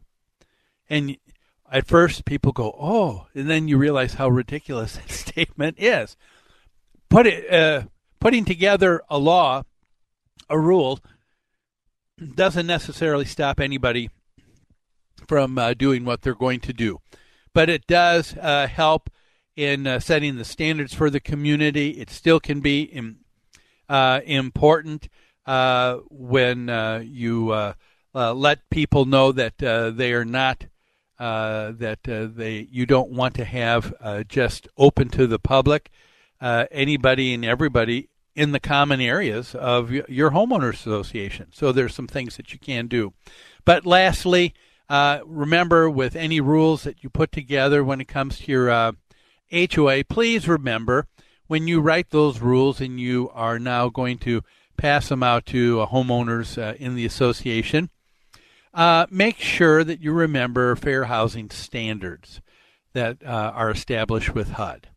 [0.89, 1.17] And
[1.71, 6.17] at first people go, "Oh," and then you realize how ridiculous that statement is.
[7.09, 7.85] Put it, uh,
[8.21, 9.63] putting together a law,
[10.49, 11.01] a rule,
[12.35, 14.11] doesn't necessarily stop anybody
[15.27, 17.01] from uh, doing what they're going to do,
[17.55, 19.11] but it does uh, help
[19.57, 21.91] in uh, setting the standards for the community.
[21.91, 23.01] It still can be
[23.89, 25.09] uh, important
[25.47, 26.69] uh, when
[27.05, 27.75] you
[28.15, 30.67] let people know that they are not
[31.19, 35.91] uh, that uh, they you don't want to have uh, just open to the public.
[36.41, 41.49] Uh, anybody and everybody in the common areas of your homeowners association.
[41.53, 43.13] So there's some things that you can do.
[43.65, 44.55] But lastly,
[44.89, 48.95] uh, remember with any rules that you put together when it comes to your
[49.51, 51.09] HOA, please remember
[51.49, 54.43] when you write those rules and you are now going to
[54.77, 57.91] pass them out to homeowners in the association
[58.75, 62.41] uh, make sure that you remember fair housing standards
[62.93, 64.89] that uh, are established with HUD.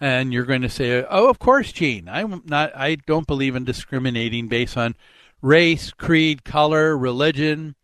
[0.00, 2.08] And you're going to say, "Oh, of course, Gene.
[2.08, 2.74] I'm not.
[2.74, 4.96] I don't believe in discriminating based on
[5.42, 7.74] race, creed, color, religion,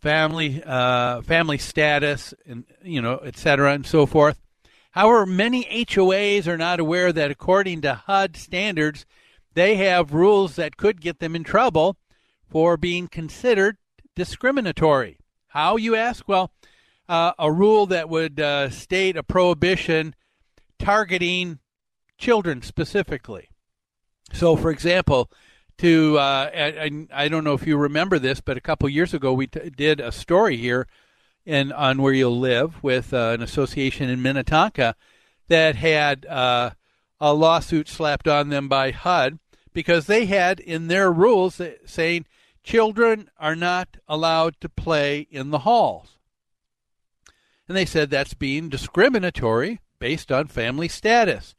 [0.00, 4.40] family, uh, family status, and you know, et cetera, and so forth."
[4.90, 9.06] However, many HOAs are not aware that according to HUD standards,
[9.54, 11.96] they have rules that could get them in trouble
[12.48, 13.78] for being considered
[14.14, 15.18] discriminatory.
[15.48, 16.26] How, you ask?
[16.26, 16.52] Well,
[17.08, 20.14] uh, a rule that would uh, state a prohibition
[20.78, 21.58] targeting
[22.16, 23.50] children specifically.
[24.32, 25.30] So, for example,
[25.78, 29.32] to uh, I, I, don't know if you remember this, but a couple years ago
[29.32, 30.86] we t- did a story here
[31.44, 34.94] in on where you'll live with uh, an association in Minnetonka
[35.48, 36.70] that had uh,
[37.20, 39.38] a lawsuit slapped on them by HUD
[39.72, 42.26] because they had in their rules saying
[42.62, 46.18] children are not allowed to play in the halls.
[47.68, 51.54] And they said that's being discriminatory based on family status.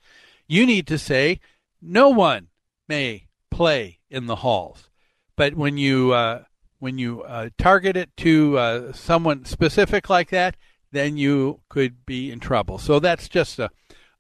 [0.47, 1.39] You need to say
[1.81, 2.49] no one
[2.87, 4.89] may play in the halls.
[5.35, 6.43] But when you uh,
[6.79, 10.55] when you uh, target it to uh, someone specific like that,
[10.91, 12.77] then you could be in trouble.
[12.77, 13.71] So that's just a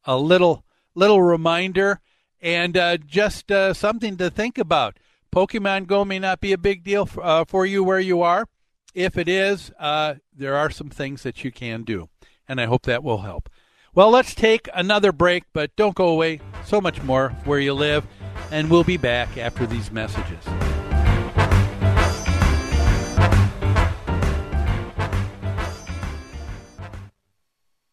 [0.05, 0.65] a little
[0.95, 1.99] little reminder
[2.41, 4.97] and uh, just uh, something to think about.
[5.33, 8.45] Pokemon Go may not be a big deal for, uh, for you where you are.
[8.93, 12.09] If it is, uh, there are some things that you can do,
[12.47, 13.49] and I hope that will help.
[13.95, 16.39] Well, let's take another break, but don't go away.
[16.65, 18.05] So much more where you live,
[18.51, 20.45] and we'll be back after these messages.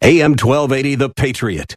[0.02, 1.76] AM 1280, The Patriot.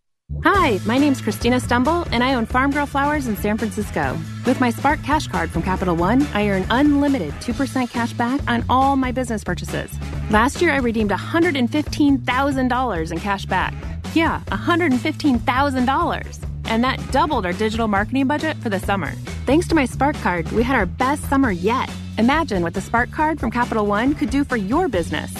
[0.43, 4.17] Hi, my name's Christina Stembel, and I own Farm Girl Flowers in San Francisco.
[4.45, 8.65] With my Spark Cash Card from Capital One, I earn unlimited 2% cash back on
[8.67, 9.91] all my business purchases.
[10.31, 13.75] Last year, I redeemed $115,000 in cash back.
[14.15, 16.45] Yeah, $115,000.
[16.65, 19.11] And that doubled our digital marketing budget for the summer.
[19.45, 21.87] Thanks to my Spark Card, we had our best summer yet.
[22.17, 25.31] Imagine what the Spark Card from Capital One could do for your business.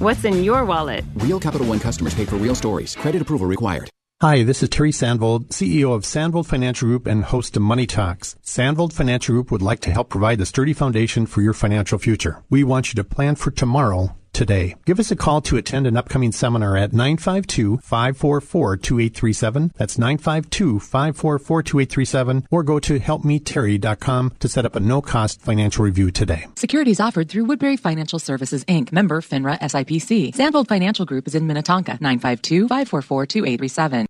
[0.00, 1.04] What's in your wallet?
[1.14, 2.96] Real Capital One customers pay for real stories.
[2.96, 3.90] Credit approval required.
[4.22, 8.36] Hi, this is Terry Sandvold, CEO of Sandvold Financial Group and host of Money Talks.
[8.44, 12.42] Sandvold Financial Group would like to help provide the sturdy foundation for your financial future.
[12.50, 14.76] We want you to plan for tomorrow today.
[14.84, 19.70] Give us a call to attend an upcoming seminar at 952-544-2837.
[19.74, 26.44] That's 952-544-2837 or go to helpmeterry.com to set up a no-cost financial review today.
[26.56, 28.92] Securities offered through Woodbury Financial Services Inc.
[28.92, 30.34] Member FINRA SIPC.
[30.34, 31.92] Sandvold Financial Group is in Minnetonka.
[32.02, 34.09] 952-544-2837.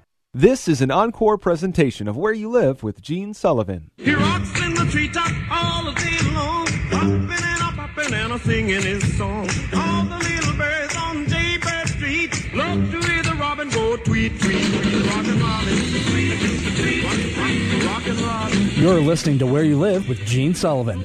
[0.33, 3.91] This is an encore presentation of Where You Live with Gene Sullivan.
[3.97, 8.81] He rocks in the treetop all day long, hopping and a popping and a singing
[8.81, 9.49] his song.
[9.75, 14.63] All the little birds on Jaybird Street love to hear the robin go tweet, tweet,
[14.63, 15.05] tweet.
[15.07, 15.77] Rock and rollin',
[16.09, 17.85] tweet, tweet, tweet.
[17.85, 18.81] Rock and rollin'.
[18.81, 21.03] You're listening to Where You Live with Gene Sullivan.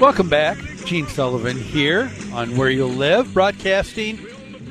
[0.00, 0.58] Welcome back.
[0.86, 4.16] Gene Sullivan here on Where You Live, broadcasting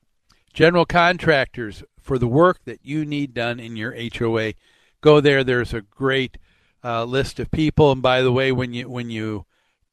[0.53, 4.51] general contractors for the work that you need done in your HOA
[5.03, 5.43] go there.
[5.43, 6.39] There's a great
[6.83, 7.91] uh, list of people.
[7.91, 9.45] And by the way, when you when you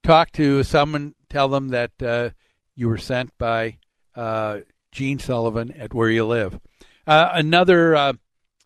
[0.02, 2.30] talk to someone, tell them that uh,
[2.74, 3.78] you were sent by
[4.16, 6.58] uh, Gene Sullivan at Where You Live.
[7.06, 8.12] Uh, another uh,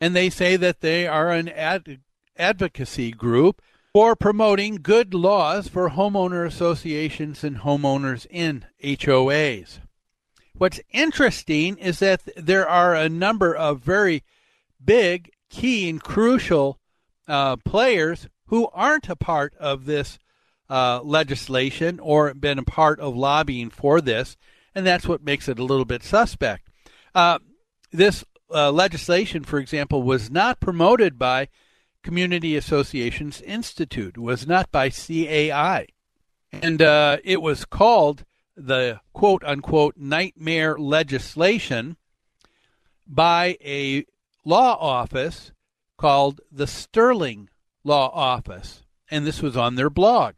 [0.01, 2.01] And they say that they are an ad-
[2.37, 3.61] advocacy group
[3.93, 9.81] for promoting good laws for homeowner associations and homeowners in HOAs.
[10.57, 14.23] What's interesting is that there are a number of very
[14.83, 16.79] big, key, and crucial
[17.27, 20.19] uh, players who aren't a part of this
[20.71, 24.37] uh, legislation or been a part of lobbying for this,
[24.75, 26.69] and that's what makes it a little bit suspect.
[27.15, 27.39] Uh,
[27.93, 31.49] this uh, legislation, for example, was not promoted by
[32.03, 35.87] Community Associations Institute, was not by CAI,
[36.51, 38.25] and uh, it was called
[38.57, 41.97] the quote unquote nightmare legislation
[43.07, 44.05] by a
[44.45, 45.53] law office
[45.97, 47.49] called the Stirling
[47.85, 50.35] Law Office, and this was on their blog.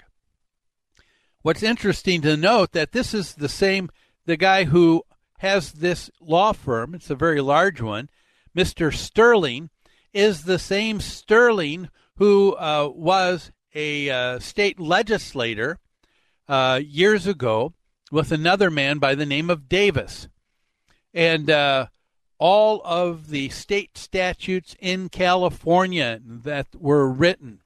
[1.43, 3.91] What's interesting to note that this is the same
[4.27, 5.03] the guy who
[5.39, 8.09] has this law firm, it's a very large one,
[8.57, 8.93] Mr.
[8.93, 9.71] Stirling,
[10.13, 15.79] is the same Stirling who uh, was a uh, state legislator
[16.49, 17.75] uh, years ago
[18.13, 20.29] with another man by the name of Davis.
[21.13, 21.87] And uh,
[22.39, 27.61] all of the state statutes in California that were written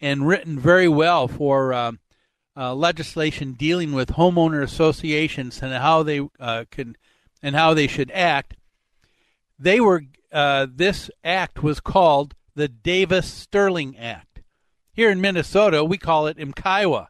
[0.00, 1.92] and written very well for uh,
[2.56, 6.96] uh, legislation dealing with homeowner associations and how they uh, can
[7.42, 8.54] and how they should act.
[9.58, 14.42] They were uh, this act was called the Davis Stirling Act.
[14.92, 17.06] Here in Minnesota, we call it MCIOA.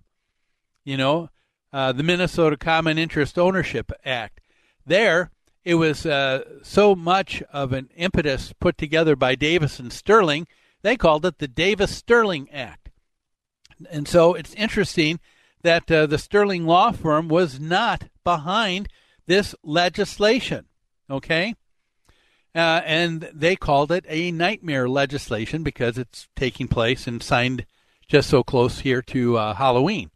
[0.84, 1.28] You know,
[1.72, 4.40] uh, the Minnesota Common Interest Ownership Act.
[4.84, 5.30] There,
[5.64, 10.46] it was uh, so much of an impetus put together by Davis and Stirling,
[10.82, 12.90] they called it the Davis Stirling Act.
[13.90, 15.20] And so it's interesting
[15.62, 18.88] that uh, the Stirling law firm was not behind
[19.26, 20.66] this legislation.
[21.10, 21.54] Okay?
[22.54, 27.64] Uh, and they called it a nightmare legislation because it's taking place and signed
[28.08, 30.10] just so close here to uh, Halloween.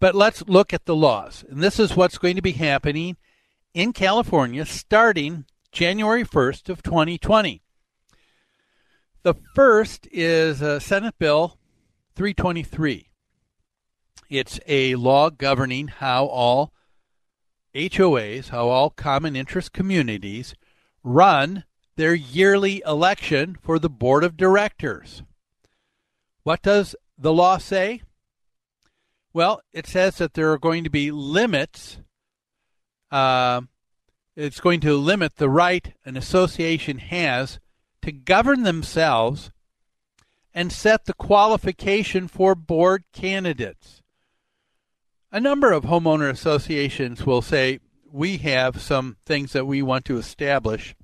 [0.00, 1.44] But let's look at the laws.
[1.48, 3.18] And this is what's going to be happening
[3.74, 7.62] in California starting January 1st of 2020.
[9.22, 11.58] The first is uh, Senate Bill
[12.16, 13.09] 323.
[14.30, 16.72] It's a law governing how all
[17.74, 20.54] HOAs, how all common interest communities
[21.02, 21.64] run
[21.96, 25.24] their yearly election for the board of directors.
[26.44, 28.02] What does the law say?
[29.32, 31.98] Well, it says that there are going to be limits.
[33.10, 33.62] Uh,
[34.36, 37.58] it's going to limit the right an association has
[38.02, 39.50] to govern themselves
[40.54, 43.99] and set the qualification for board candidates.
[45.32, 50.18] A number of homeowner associations will say, We have some things that we want to
[50.18, 50.96] establish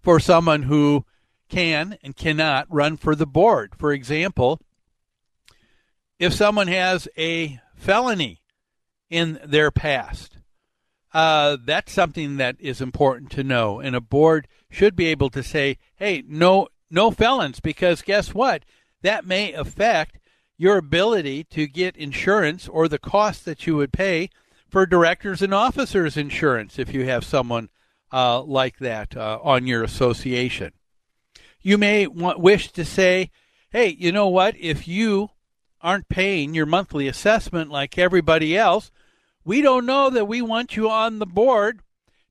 [0.00, 1.04] for someone who
[1.48, 3.74] can and cannot run for the board.
[3.78, 4.60] For example,
[6.18, 8.40] if someone has a felony
[9.10, 10.38] in their past.
[11.12, 15.42] Uh, that's something that is important to know, and a board should be able to
[15.42, 18.64] say, "Hey, no, no felons," because guess what?
[19.02, 20.18] That may affect
[20.58, 24.30] your ability to get insurance or the cost that you would pay
[24.68, 27.68] for directors and officers insurance if you have someone
[28.12, 30.72] uh, like that uh, on your association.
[31.60, 33.30] You may want, wish to say,
[33.70, 34.56] "Hey, you know what?
[34.58, 35.30] If you
[35.80, 38.90] aren't paying your monthly assessment like everybody else,
[39.44, 41.80] we don't know that we want you on the board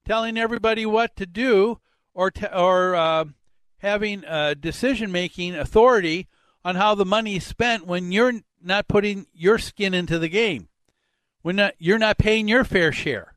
[0.05, 1.79] telling everybody what to do
[2.13, 3.25] or t- or uh,
[3.79, 4.23] having
[4.59, 6.27] decision making authority
[6.65, 10.67] on how the money is spent when you're not putting your skin into the game.
[11.41, 13.35] When not, you're not paying your fair share.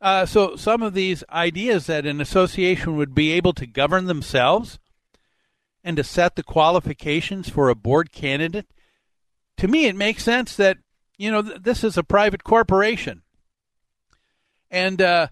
[0.00, 4.80] Uh, so some of these ideas that an association would be able to govern themselves
[5.84, 8.66] and to set the qualifications for a board candidate
[9.58, 10.78] to me, it makes sense that
[11.16, 13.22] you know th- this is a private corporation,
[14.70, 15.28] and uh,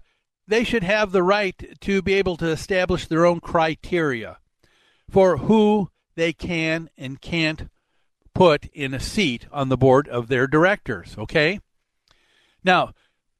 [0.47, 4.37] they should have the right to be able to establish their own criteria
[5.09, 7.69] for who they can and can't
[8.33, 11.15] put in a seat on the board of their directors.
[11.17, 11.59] Okay.
[12.63, 12.93] Now,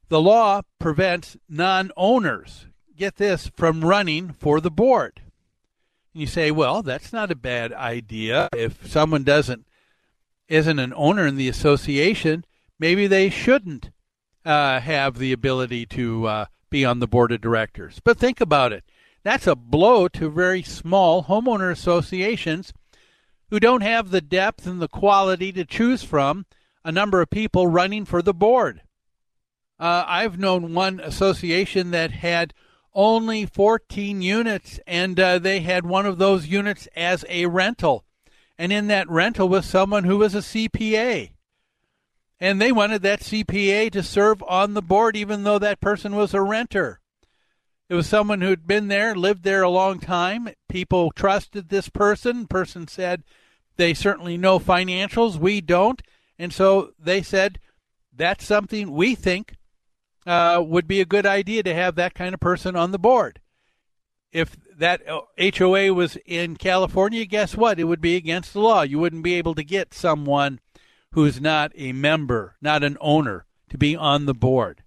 [0.10, 5.22] the law prevents non-owners, get this, from running for the board.
[6.14, 9.68] And you say, well, that's not a bad idea if someone doesn't
[10.48, 12.46] isn't an owner in the association,
[12.80, 13.90] maybe they shouldn't
[14.46, 18.00] uh, have the ability to uh, be on the board of directors.
[18.02, 18.86] But think about it.
[19.28, 22.72] That's a blow to very small homeowner associations
[23.50, 26.46] who don't have the depth and the quality to choose from
[26.86, 28.84] a number of people running for the board.
[29.78, 32.54] Uh, I've known one association that had
[32.94, 38.06] only 14 units, and uh, they had one of those units as a rental.
[38.58, 41.32] And in that rental was someone who was a CPA.
[42.40, 46.34] And they wanted that CPA to serve on the board, even though that person was
[46.34, 47.02] a renter.
[47.90, 50.50] It was someone who'd been there, lived there a long time.
[50.68, 52.46] People trusted this person.
[52.46, 53.24] Person said
[53.78, 55.38] they certainly know financials.
[55.38, 56.02] We don't.
[56.38, 57.60] And so they said
[58.14, 59.56] that's something we think
[60.26, 63.40] uh, would be a good idea to have that kind of person on the board.
[64.34, 67.80] If that HOA was in California, guess what?
[67.80, 68.82] It would be against the law.
[68.82, 70.60] You wouldn't be able to get someone
[71.12, 74.84] who's not a member, not an owner, to be on the board.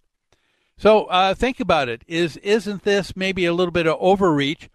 [0.81, 2.05] So uh, think about it.
[2.09, 4.71] Is isn't this maybe a little bit of overreach?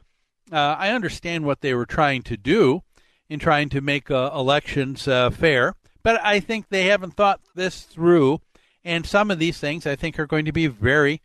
[0.51, 2.83] Uh, I understand what they were trying to do
[3.27, 7.81] in trying to make uh, elections uh, fair, but I think they haven't thought this
[7.81, 8.39] through
[8.83, 11.23] and some of these things I think are going to be very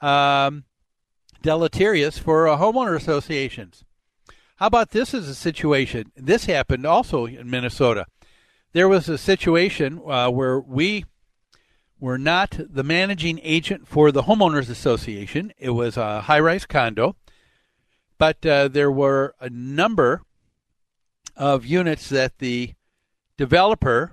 [0.00, 0.64] um,
[1.42, 3.84] deleterious for uh, homeowner associations.
[4.56, 6.10] How about this as a situation?
[6.16, 8.06] This happened also in Minnesota.
[8.72, 11.04] There was a situation uh, where we
[11.98, 15.52] were not the managing agent for the homeowners association.
[15.58, 17.16] It was a high-rise condo,
[18.18, 20.22] but uh, there were a number
[21.36, 22.74] of units that the
[23.36, 24.12] developer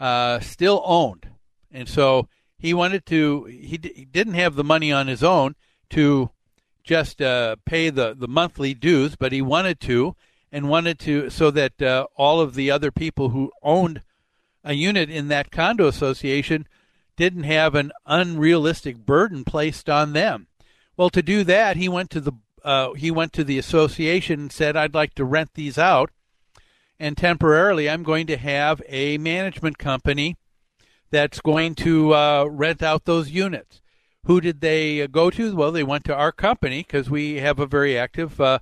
[0.00, 1.28] uh, still owned.
[1.70, 5.54] And so he wanted to, he, d- he didn't have the money on his own
[5.90, 6.30] to
[6.82, 10.14] just uh, pay the, the monthly dues, but he wanted to,
[10.52, 14.02] and wanted to, so that uh, all of the other people who owned
[14.62, 16.66] a unit in that condo association
[17.16, 20.48] didn't have an unrealistic burden placed on them.
[20.96, 24.52] Well, to do that, he went to the uh, he went to the association and
[24.52, 26.10] said, "I'd like to rent these out,
[26.98, 30.36] and temporarily, I'm going to have a management company
[31.10, 33.80] that's going to uh, rent out those units.
[34.24, 35.54] Who did they uh, go to?
[35.54, 38.58] Well, they went to our company because we have a very active uh,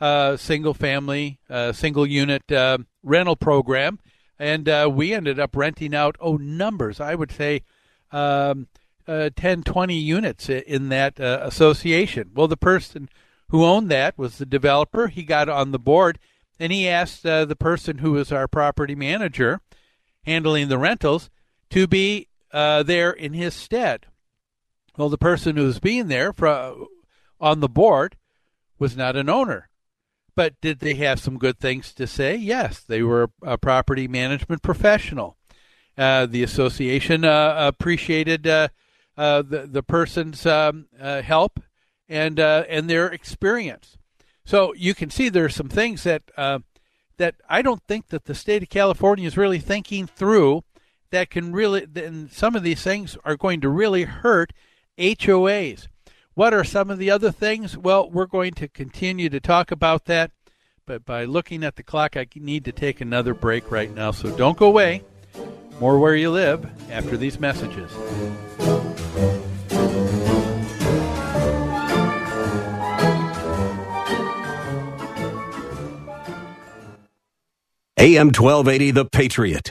[0.00, 2.42] uh, single family, uh, single unit
[3.02, 3.98] rental program.
[4.38, 7.00] And we ended up renting out, oh, numbers.
[7.00, 7.62] I would say
[8.16, 8.68] um,
[9.06, 12.30] 10, 20 units in that association.
[12.34, 13.08] Well, the person
[13.48, 15.08] who owned that was the developer.
[15.08, 16.18] He got on the board
[16.58, 19.60] and he asked the person who was our property manager
[20.24, 21.30] handling the rentals
[21.70, 24.06] to be uh, there in his stead.
[24.96, 26.86] Well, the person who was being there for,
[27.40, 28.16] on the board
[28.78, 29.68] was not an owner.
[30.34, 32.36] But did they have some good things to say?
[32.36, 35.35] Yes, they were a property management professional.
[35.98, 38.68] Uh, the association uh, appreciated uh,
[39.16, 41.60] the the person's um, help
[42.08, 43.96] and and their experience.
[44.44, 46.22] So you can see there are some things that
[47.16, 50.64] that I don't think that the state of California is really thinking through
[51.10, 54.52] that can really, and some of these things are going to really hurt
[54.98, 55.88] HOAs.
[56.34, 57.78] What are some of the other things?
[57.78, 60.32] Well, we're going to continue to talk about that,
[60.84, 64.10] but by looking at the clock, I need to take another break right now.
[64.10, 65.02] So don't go away.
[65.80, 67.92] More where you live after these messages.
[77.98, 79.70] AM 1280, The Patriot.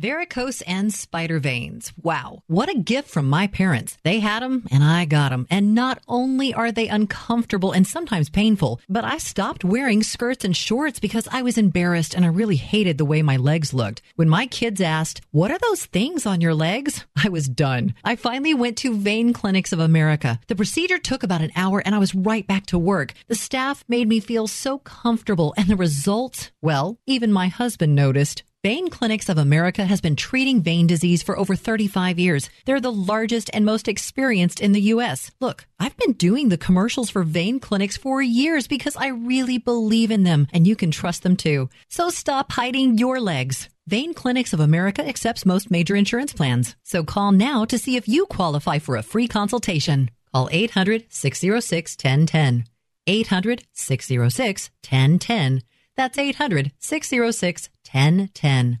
[0.00, 1.92] Varicose and spider veins.
[2.02, 2.42] Wow.
[2.46, 3.98] What a gift from my parents.
[4.02, 5.46] They had them and I got them.
[5.50, 10.56] And not only are they uncomfortable and sometimes painful, but I stopped wearing skirts and
[10.56, 14.00] shorts because I was embarrassed and I really hated the way my legs looked.
[14.16, 17.04] When my kids asked, What are those things on your legs?
[17.22, 17.94] I was done.
[18.02, 20.40] I finally went to Vein Clinics of America.
[20.46, 23.12] The procedure took about an hour and I was right back to work.
[23.28, 28.44] The staff made me feel so comfortable and the results, well, even my husband noticed.
[28.62, 32.50] Vein Clinics of America has been treating vein disease for over 35 years.
[32.66, 35.30] They're the largest and most experienced in the U.S.
[35.40, 40.10] Look, I've been doing the commercials for vein clinics for years because I really believe
[40.10, 41.70] in them and you can trust them too.
[41.88, 43.70] So stop hiding your legs.
[43.86, 46.76] Vein Clinics of America accepts most major insurance plans.
[46.84, 50.10] So call now to see if you qualify for a free consultation.
[50.34, 52.64] Call 800 606 1010.
[53.06, 55.62] 800 606 1010.
[55.96, 58.80] That's 800 606 1010.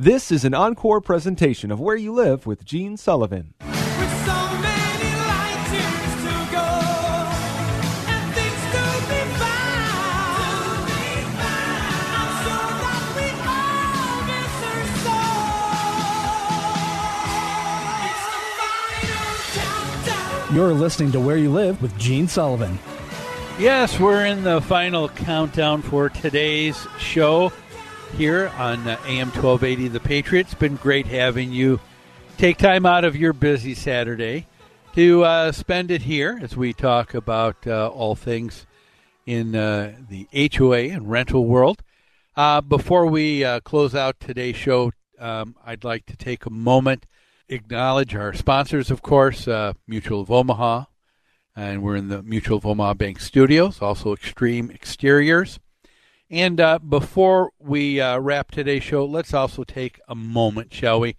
[0.00, 3.54] This is an encore presentation of Where You Live with Gene Sullivan.
[20.52, 22.78] You're listening to Where You Live with Gene Sullivan.
[23.58, 27.52] Yes, we're in the final countdown for today's show
[28.16, 30.46] here on uh, AM 1280 The Patriot.
[30.46, 31.80] It's been great having you
[32.36, 34.46] take time out of your busy Saturday
[34.94, 38.66] to uh, spend it here as we talk about uh, all things
[39.26, 41.82] in uh, the HOA and rental world.
[42.36, 47.06] Uh, before we uh, close out today's show, um, I'd like to take a moment
[47.48, 49.48] acknowledge our sponsors, of course,
[49.86, 50.84] Mutual of Omaha,
[51.56, 55.58] and we're in the Mutual of Omaha Bank studios, also Extreme Exteriors.
[56.30, 61.16] And uh, before we uh, wrap today's show, let's also take a moment, shall we,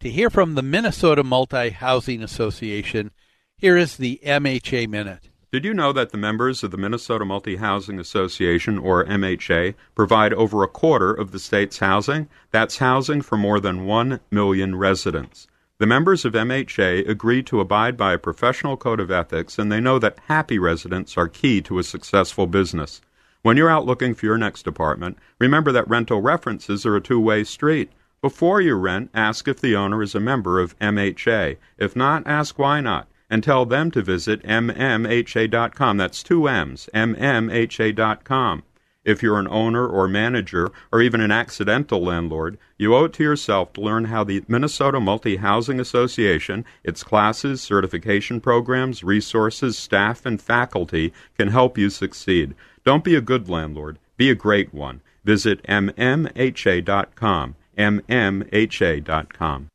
[0.00, 3.12] to hear from the Minnesota Multi Housing Association.
[3.56, 5.30] Here is the MHA Minute.
[5.52, 10.34] Did you know that the members of the Minnesota Multi Housing Association, or MHA, provide
[10.34, 12.28] over a quarter of the state's housing?
[12.50, 15.46] That's housing for more than 1 million residents.
[15.78, 19.80] The members of MHA agree to abide by a professional code of ethics, and they
[19.80, 23.00] know that happy residents are key to a successful business.
[23.42, 27.18] When you're out looking for your next apartment, remember that rental references are a two
[27.18, 27.90] way street.
[28.20, 31.56] Before you rent, ask if the owner is a member of MHA.
[31.76, 35.96] If not, ask why not, and tell them to visit mmha.com.
[35.96, 38.62] That's two M's, mmha.com.
[39.04, 43.24] If you're an owner or manager or even an accidental landlord, you owe it to
[43.24, 50.24] yourself to learn how the Minnesota Multi Housing Association, its classes, certification programs, resources, staff,
[50.24, 52.54] and faculty can help you succeed.
[52.84, 55.00] Don't be a good landlord, be a great one.
[55.24, 57.54] Visit mmha.com.
[57.78, 59.68] mmha.com.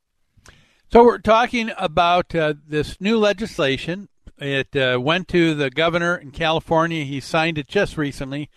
[0.89, 4.07] So we're talking about uh, this new legislation.
[4.37, 7.03] It uh, went to the governor in California.
[7.03, 8.49] He signed it just recently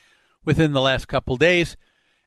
[0.44, 1.76] within the last couple days.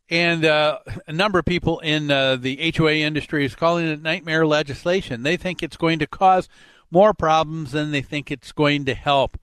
[0.10, 4.46] And uh, a number of people in uh, the HOA industry is calling it nightmare
[4.46, 5.24] legislation.
[5.24, 6.50] They think it's going to cause
[6.92, 9.38] more problems than they think it's going to help.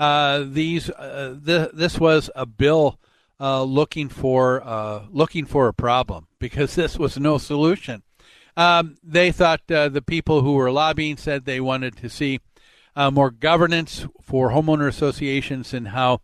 [0.00, 2.98] Uh, these uh, th- this was a bill
[3.38, 8.02] uh, looking for uh, looking for a problem because this was no solution.
[8.56, 12.40] Um, they thought the people who were lobbying said they wanted to see
[12.96, 16.20] more governance for homeowner associations and how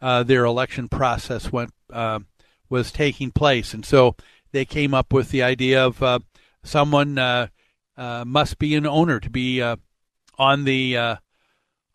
[0.00, 2.20] uh, their election process went uh,
[2.68, 4.16] was taking place, and so
[4.52, 6.20] they came up with the idea of uh,
[6.62, 7.48] someone uh,
[7.96, 9.76] uh, must be an owner to be uh,
[10.38, 11.18] on the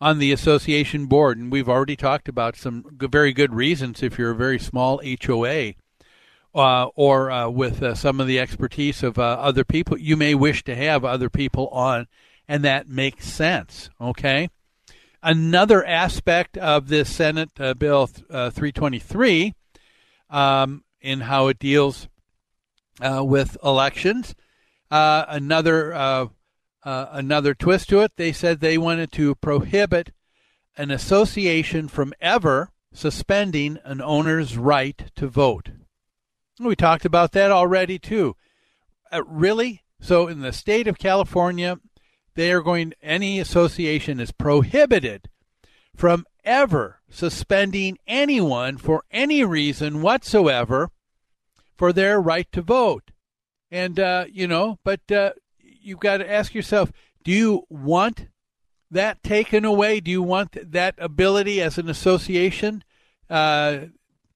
[0.00, 4.32] on the association board, and we've already talked about some very good reasons if you're
[4.32, 5.74] a very small HOA.
[6.56, 9.98] uh, or uh, with uh, some of the expertise of uh, other people.
[9.98, 12.06] You may wish to have other people on,
[12.48, 13.90] and that makes sense.
[14.00, 14.48] Okay.
[15.22, 19.54] Another aspect of this Senate uh, Bill uh, 323
[20.30, 22.08] um, in how it deals
[23.00, 24.34] with elections.
[24.90, 26.30] another
[26.86, 28.12] another twist to it.
[28.16, 30.12] They said they wanted to prohibit
[30.76, 35.70] an association from ever suspending an owner's right to vote.
[36.58, 38.36] We talked about that already too.
[39.12, 39.82] Uh, really?
[40.00, 41.78] So in the state of California,
[42.34, 45.28] they are going any association is prohibited
[45.94, 50.90] from ever suspending anyone for any reason whatsoever
[51.76, 53.10] for their right to vote.
[53.70, 55.32] And uh, you know, but uh,
[55.86, 56.92] you've got to ask yourself,
[57.24, 58.28] do you want
[58.90, 60.00] that taken away?
[60.00, 62.84] Do you want that ability as an association
[63.28, 63.78] uh,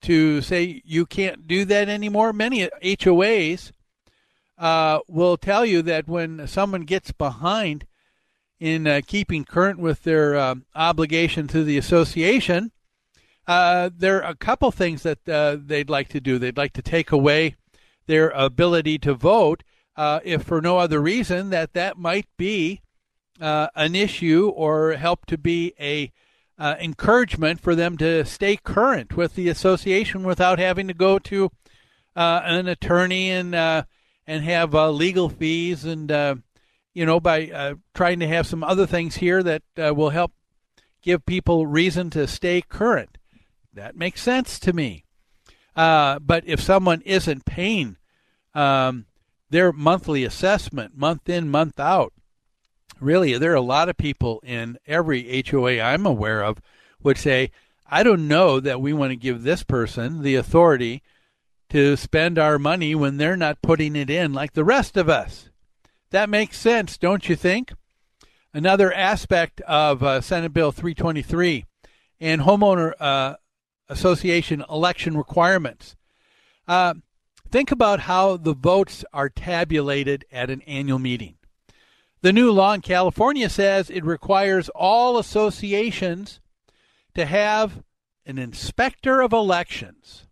[0.03, 2.32] to say you can't do that anymore.
[2.32, 3.72] Many HOAs
[4.59, 7.86] uh, will tell you that when someone gets behind
[8.59, 12.72] in uh, keeping current with their uh, obligation to the association,
[13.46, 16.38] uh, there are a couple things that uh, they'd like to do.
[16.38, 17.57] They'd like to take away
[18.07, 19.62] their ability to vote,
[20.01, 22.80] uh, if for no other reason that that might be
[23.40, 26.11] an issue or help to be a
[26.61, 31.51] uh, encouragement for them to stay current with the association without having to go to
[32.14, 33.82] uh, an attorney and uh,
[34.26, 36.34] and have uh, legal fees and uh,
[36.92, 40.32] you know by uh, trying to have some other things here that will help
[41.03, 43.16] give people reason to stay current.
[43.72, 45.05] That makes sense to me.
[45.74, 47.96] but if someone isn't paying
[48.55, 49.07] um,
[49.51, 52.12] their monthly assessment month in month out
[53.01, 56.61] really, there are a lot of people in every HOA I'm aware of
[57.03, 57.51] would say,
[57.90, 61.03] I don't know that we want to give this person the authority
[61.70, 65.48] to spend our money when they're not putting it in like the rest of us.
[66.11, 67.72] That makes sense, don't you think?
[68.53, 71.64] Another aspect of uh, Senate Bill 323
[72.20, 73.36] and homeowner uh,
[73.88, 75.96] association election requirements.
[76.66, 76.94] Uh,
[77.51, 81.36] think about how the votes are tabulated at an annual meeting.
[82.22, 86.40] The new law in California says it requires all associations
[87.14, 87.82] to have
[88.26, 90.26] an inspector of elections.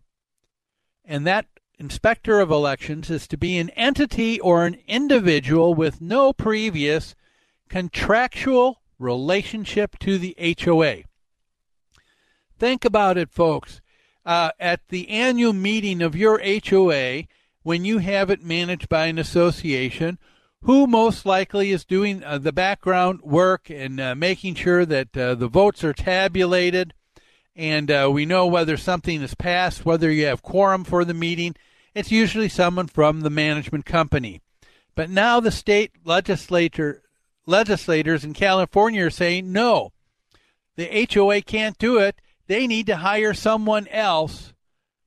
[1.03, 1.47] And that
[1.79, 7.15] inspector of elections is to be an entity or an individual with no previous
[7.69, 11.03] contractual relationship to the HOA.
[12.57, 13.81] Think about it, folks.
[14.29, 17.23] Uh, at the annual meeting of your HOA,
[17.63, 20.19] when you have it managed by an association,
[20.61, 25.33] who most likely is doing uh, the background work and uh, making sure that uh,
[25.33, 26.93] the votes are tabulated
[27.55, 31.55] and uh, we know whether something is passed, whether you have quorum for the meeting.
[31.95, 34.41] It's usually someone from the management company.
[34.93, 37.01] But now the state legislature
[37.47, 39.91] legislators in California are saying no.
[40.75, 42.21] The HOA can't do it.
[42.49, 44.53] They need to hire someone else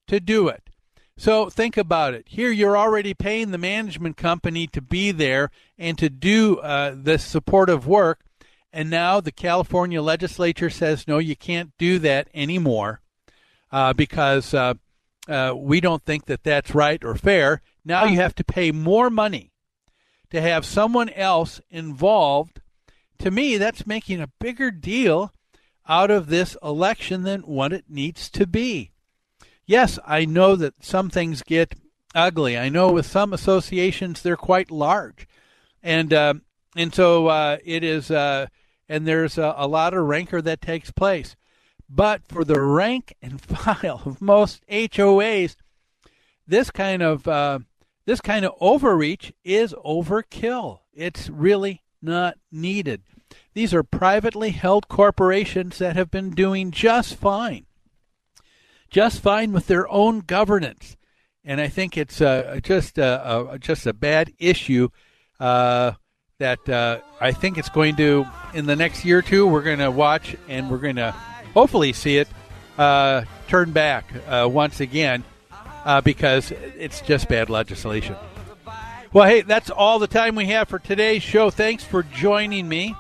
[0.07, 0.70] to do it.
[1.16, 2.28] So think about it.
[2.28, 7.24] Here you're already paying the management company to be there and to do uh, this
[7.24, 8.20] supportive work.
[8.72, 13.01] And now the California legislature says, no, you can't do that anymore
[13.72, 14.74] uh, because uh,
[15.28, 17.61] uh we don't think that that's right or fair.
[17.84, 19.51] Now you have to pay more money
[20.30, 22.61] to have someone else involved.
[23.18, 25.32] To me, that's making a bigger deal
[25.89, 28.93] out of this election than what it needs to be
[29.66, 31.74] yes, I know that some things get
[32.14, 32.59] ugly.
[32.59, 35.26] I know with some associations they're quite large,
[35.83, 36.35] and uh,
[36.76, 38.47] and so uh, it is, uh,
[38.89, 41.37] and there's a, a, lot of rancor that takes place.
[41.89, 45.57] But for the rank and file of most HOAs,
[46.47, 47.61] this kind of uh,
[48.05, 50.80] this kind of overreach is overkill.
[50.93, 53.03] It's really not needed.
[53.55, 57.66] These are privately held corporations that have been doing just fine
[58.93, 60.97] just fine with their own governance.
[61.45, 64.91] And I think it's uh, just a, a, just a bad issue
[65.41, 65.93] uh,
[66.39, 69.49] that uh, I think it's going to in the next year or two.
[69.49, 71.11] We're going to watch and we're going to
[71.53, 72.28] hopefully see it
[72.78, 75.24] uh, turn back uh, once again
[75.85, 78.14] uh, because it's just bad legislation.
[79.12, 81.51] Well, hey, that's all the time we have for today's show.
[81.51, 82.95] Thanks for joining me.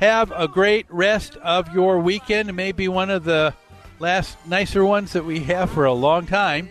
[0.00, 2.54] Have a great rest of your weekend.
[2.54, 3.54] Maybe one of the
[3.98, 6.70] last nicer ones that we have for a long time.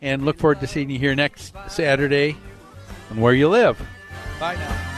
[0.00, 2.36] And look forward to seeing you here next Saturday
[3.10, 3.78] on Where You Live.
[4.40, 4.92] Bye now.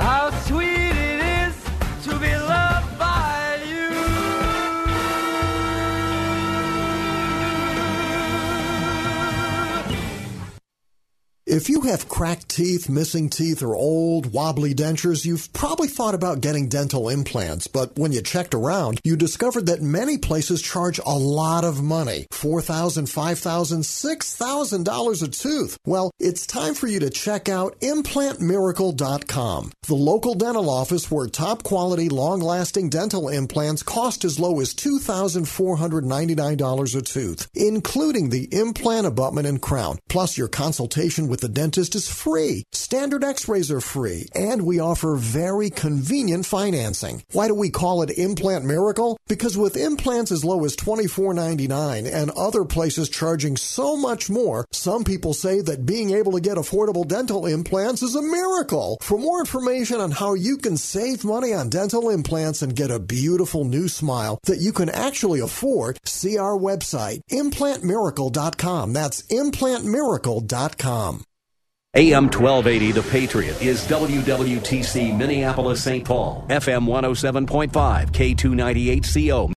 [0.00, 0.81] How sweet
[11.52, 16.40] If you have cracked teeth, missing teeth, or old, wobbly dentures, you've probably thought about
[16.40, 21.10] getting dental implants, but when you checked around, you discovered that many places charge a
[21.10, 25.76] lot of money $4,000, $5,000, $6,000 a tooth.
[25.84, 31.64] Well, it's time for you to check out ImplantMiracle.com, the local dental office where top
[31.64, 39.06] quality, long lasting dental implants cost as low as $2,499 a tooth, including the implant
[39.06, 39.98] abutment and crown.
[40.08, 42.64] Plus, your consultation with the dentist is free.
[42.70, 47.24] Standard x rays are free, and we offer very convenient financing.
[47.32, 49.18] Why do we call it Implant Miracle?
[49.26, 55.02] Because with implants as low as $24.99 and other places charging so much more, some
[55.02, 58.98] people say that being able to get affordable dental implants is a miracle.
[59.02, 63.00] For more information on how you can save money on dental implants and get a
[63.00, 68.92] beautiful new smile that you can actually afford, see our website, implantmiracle.com.
[68.92, 71.24] That's implantmiracle.com.
[71.94, 76.02] AM 1280 The Patriot is WWTC Minneapolis St.
[76.02, 77.70] Paul, FM 107.5,
[78.12, 79.50] K298CO.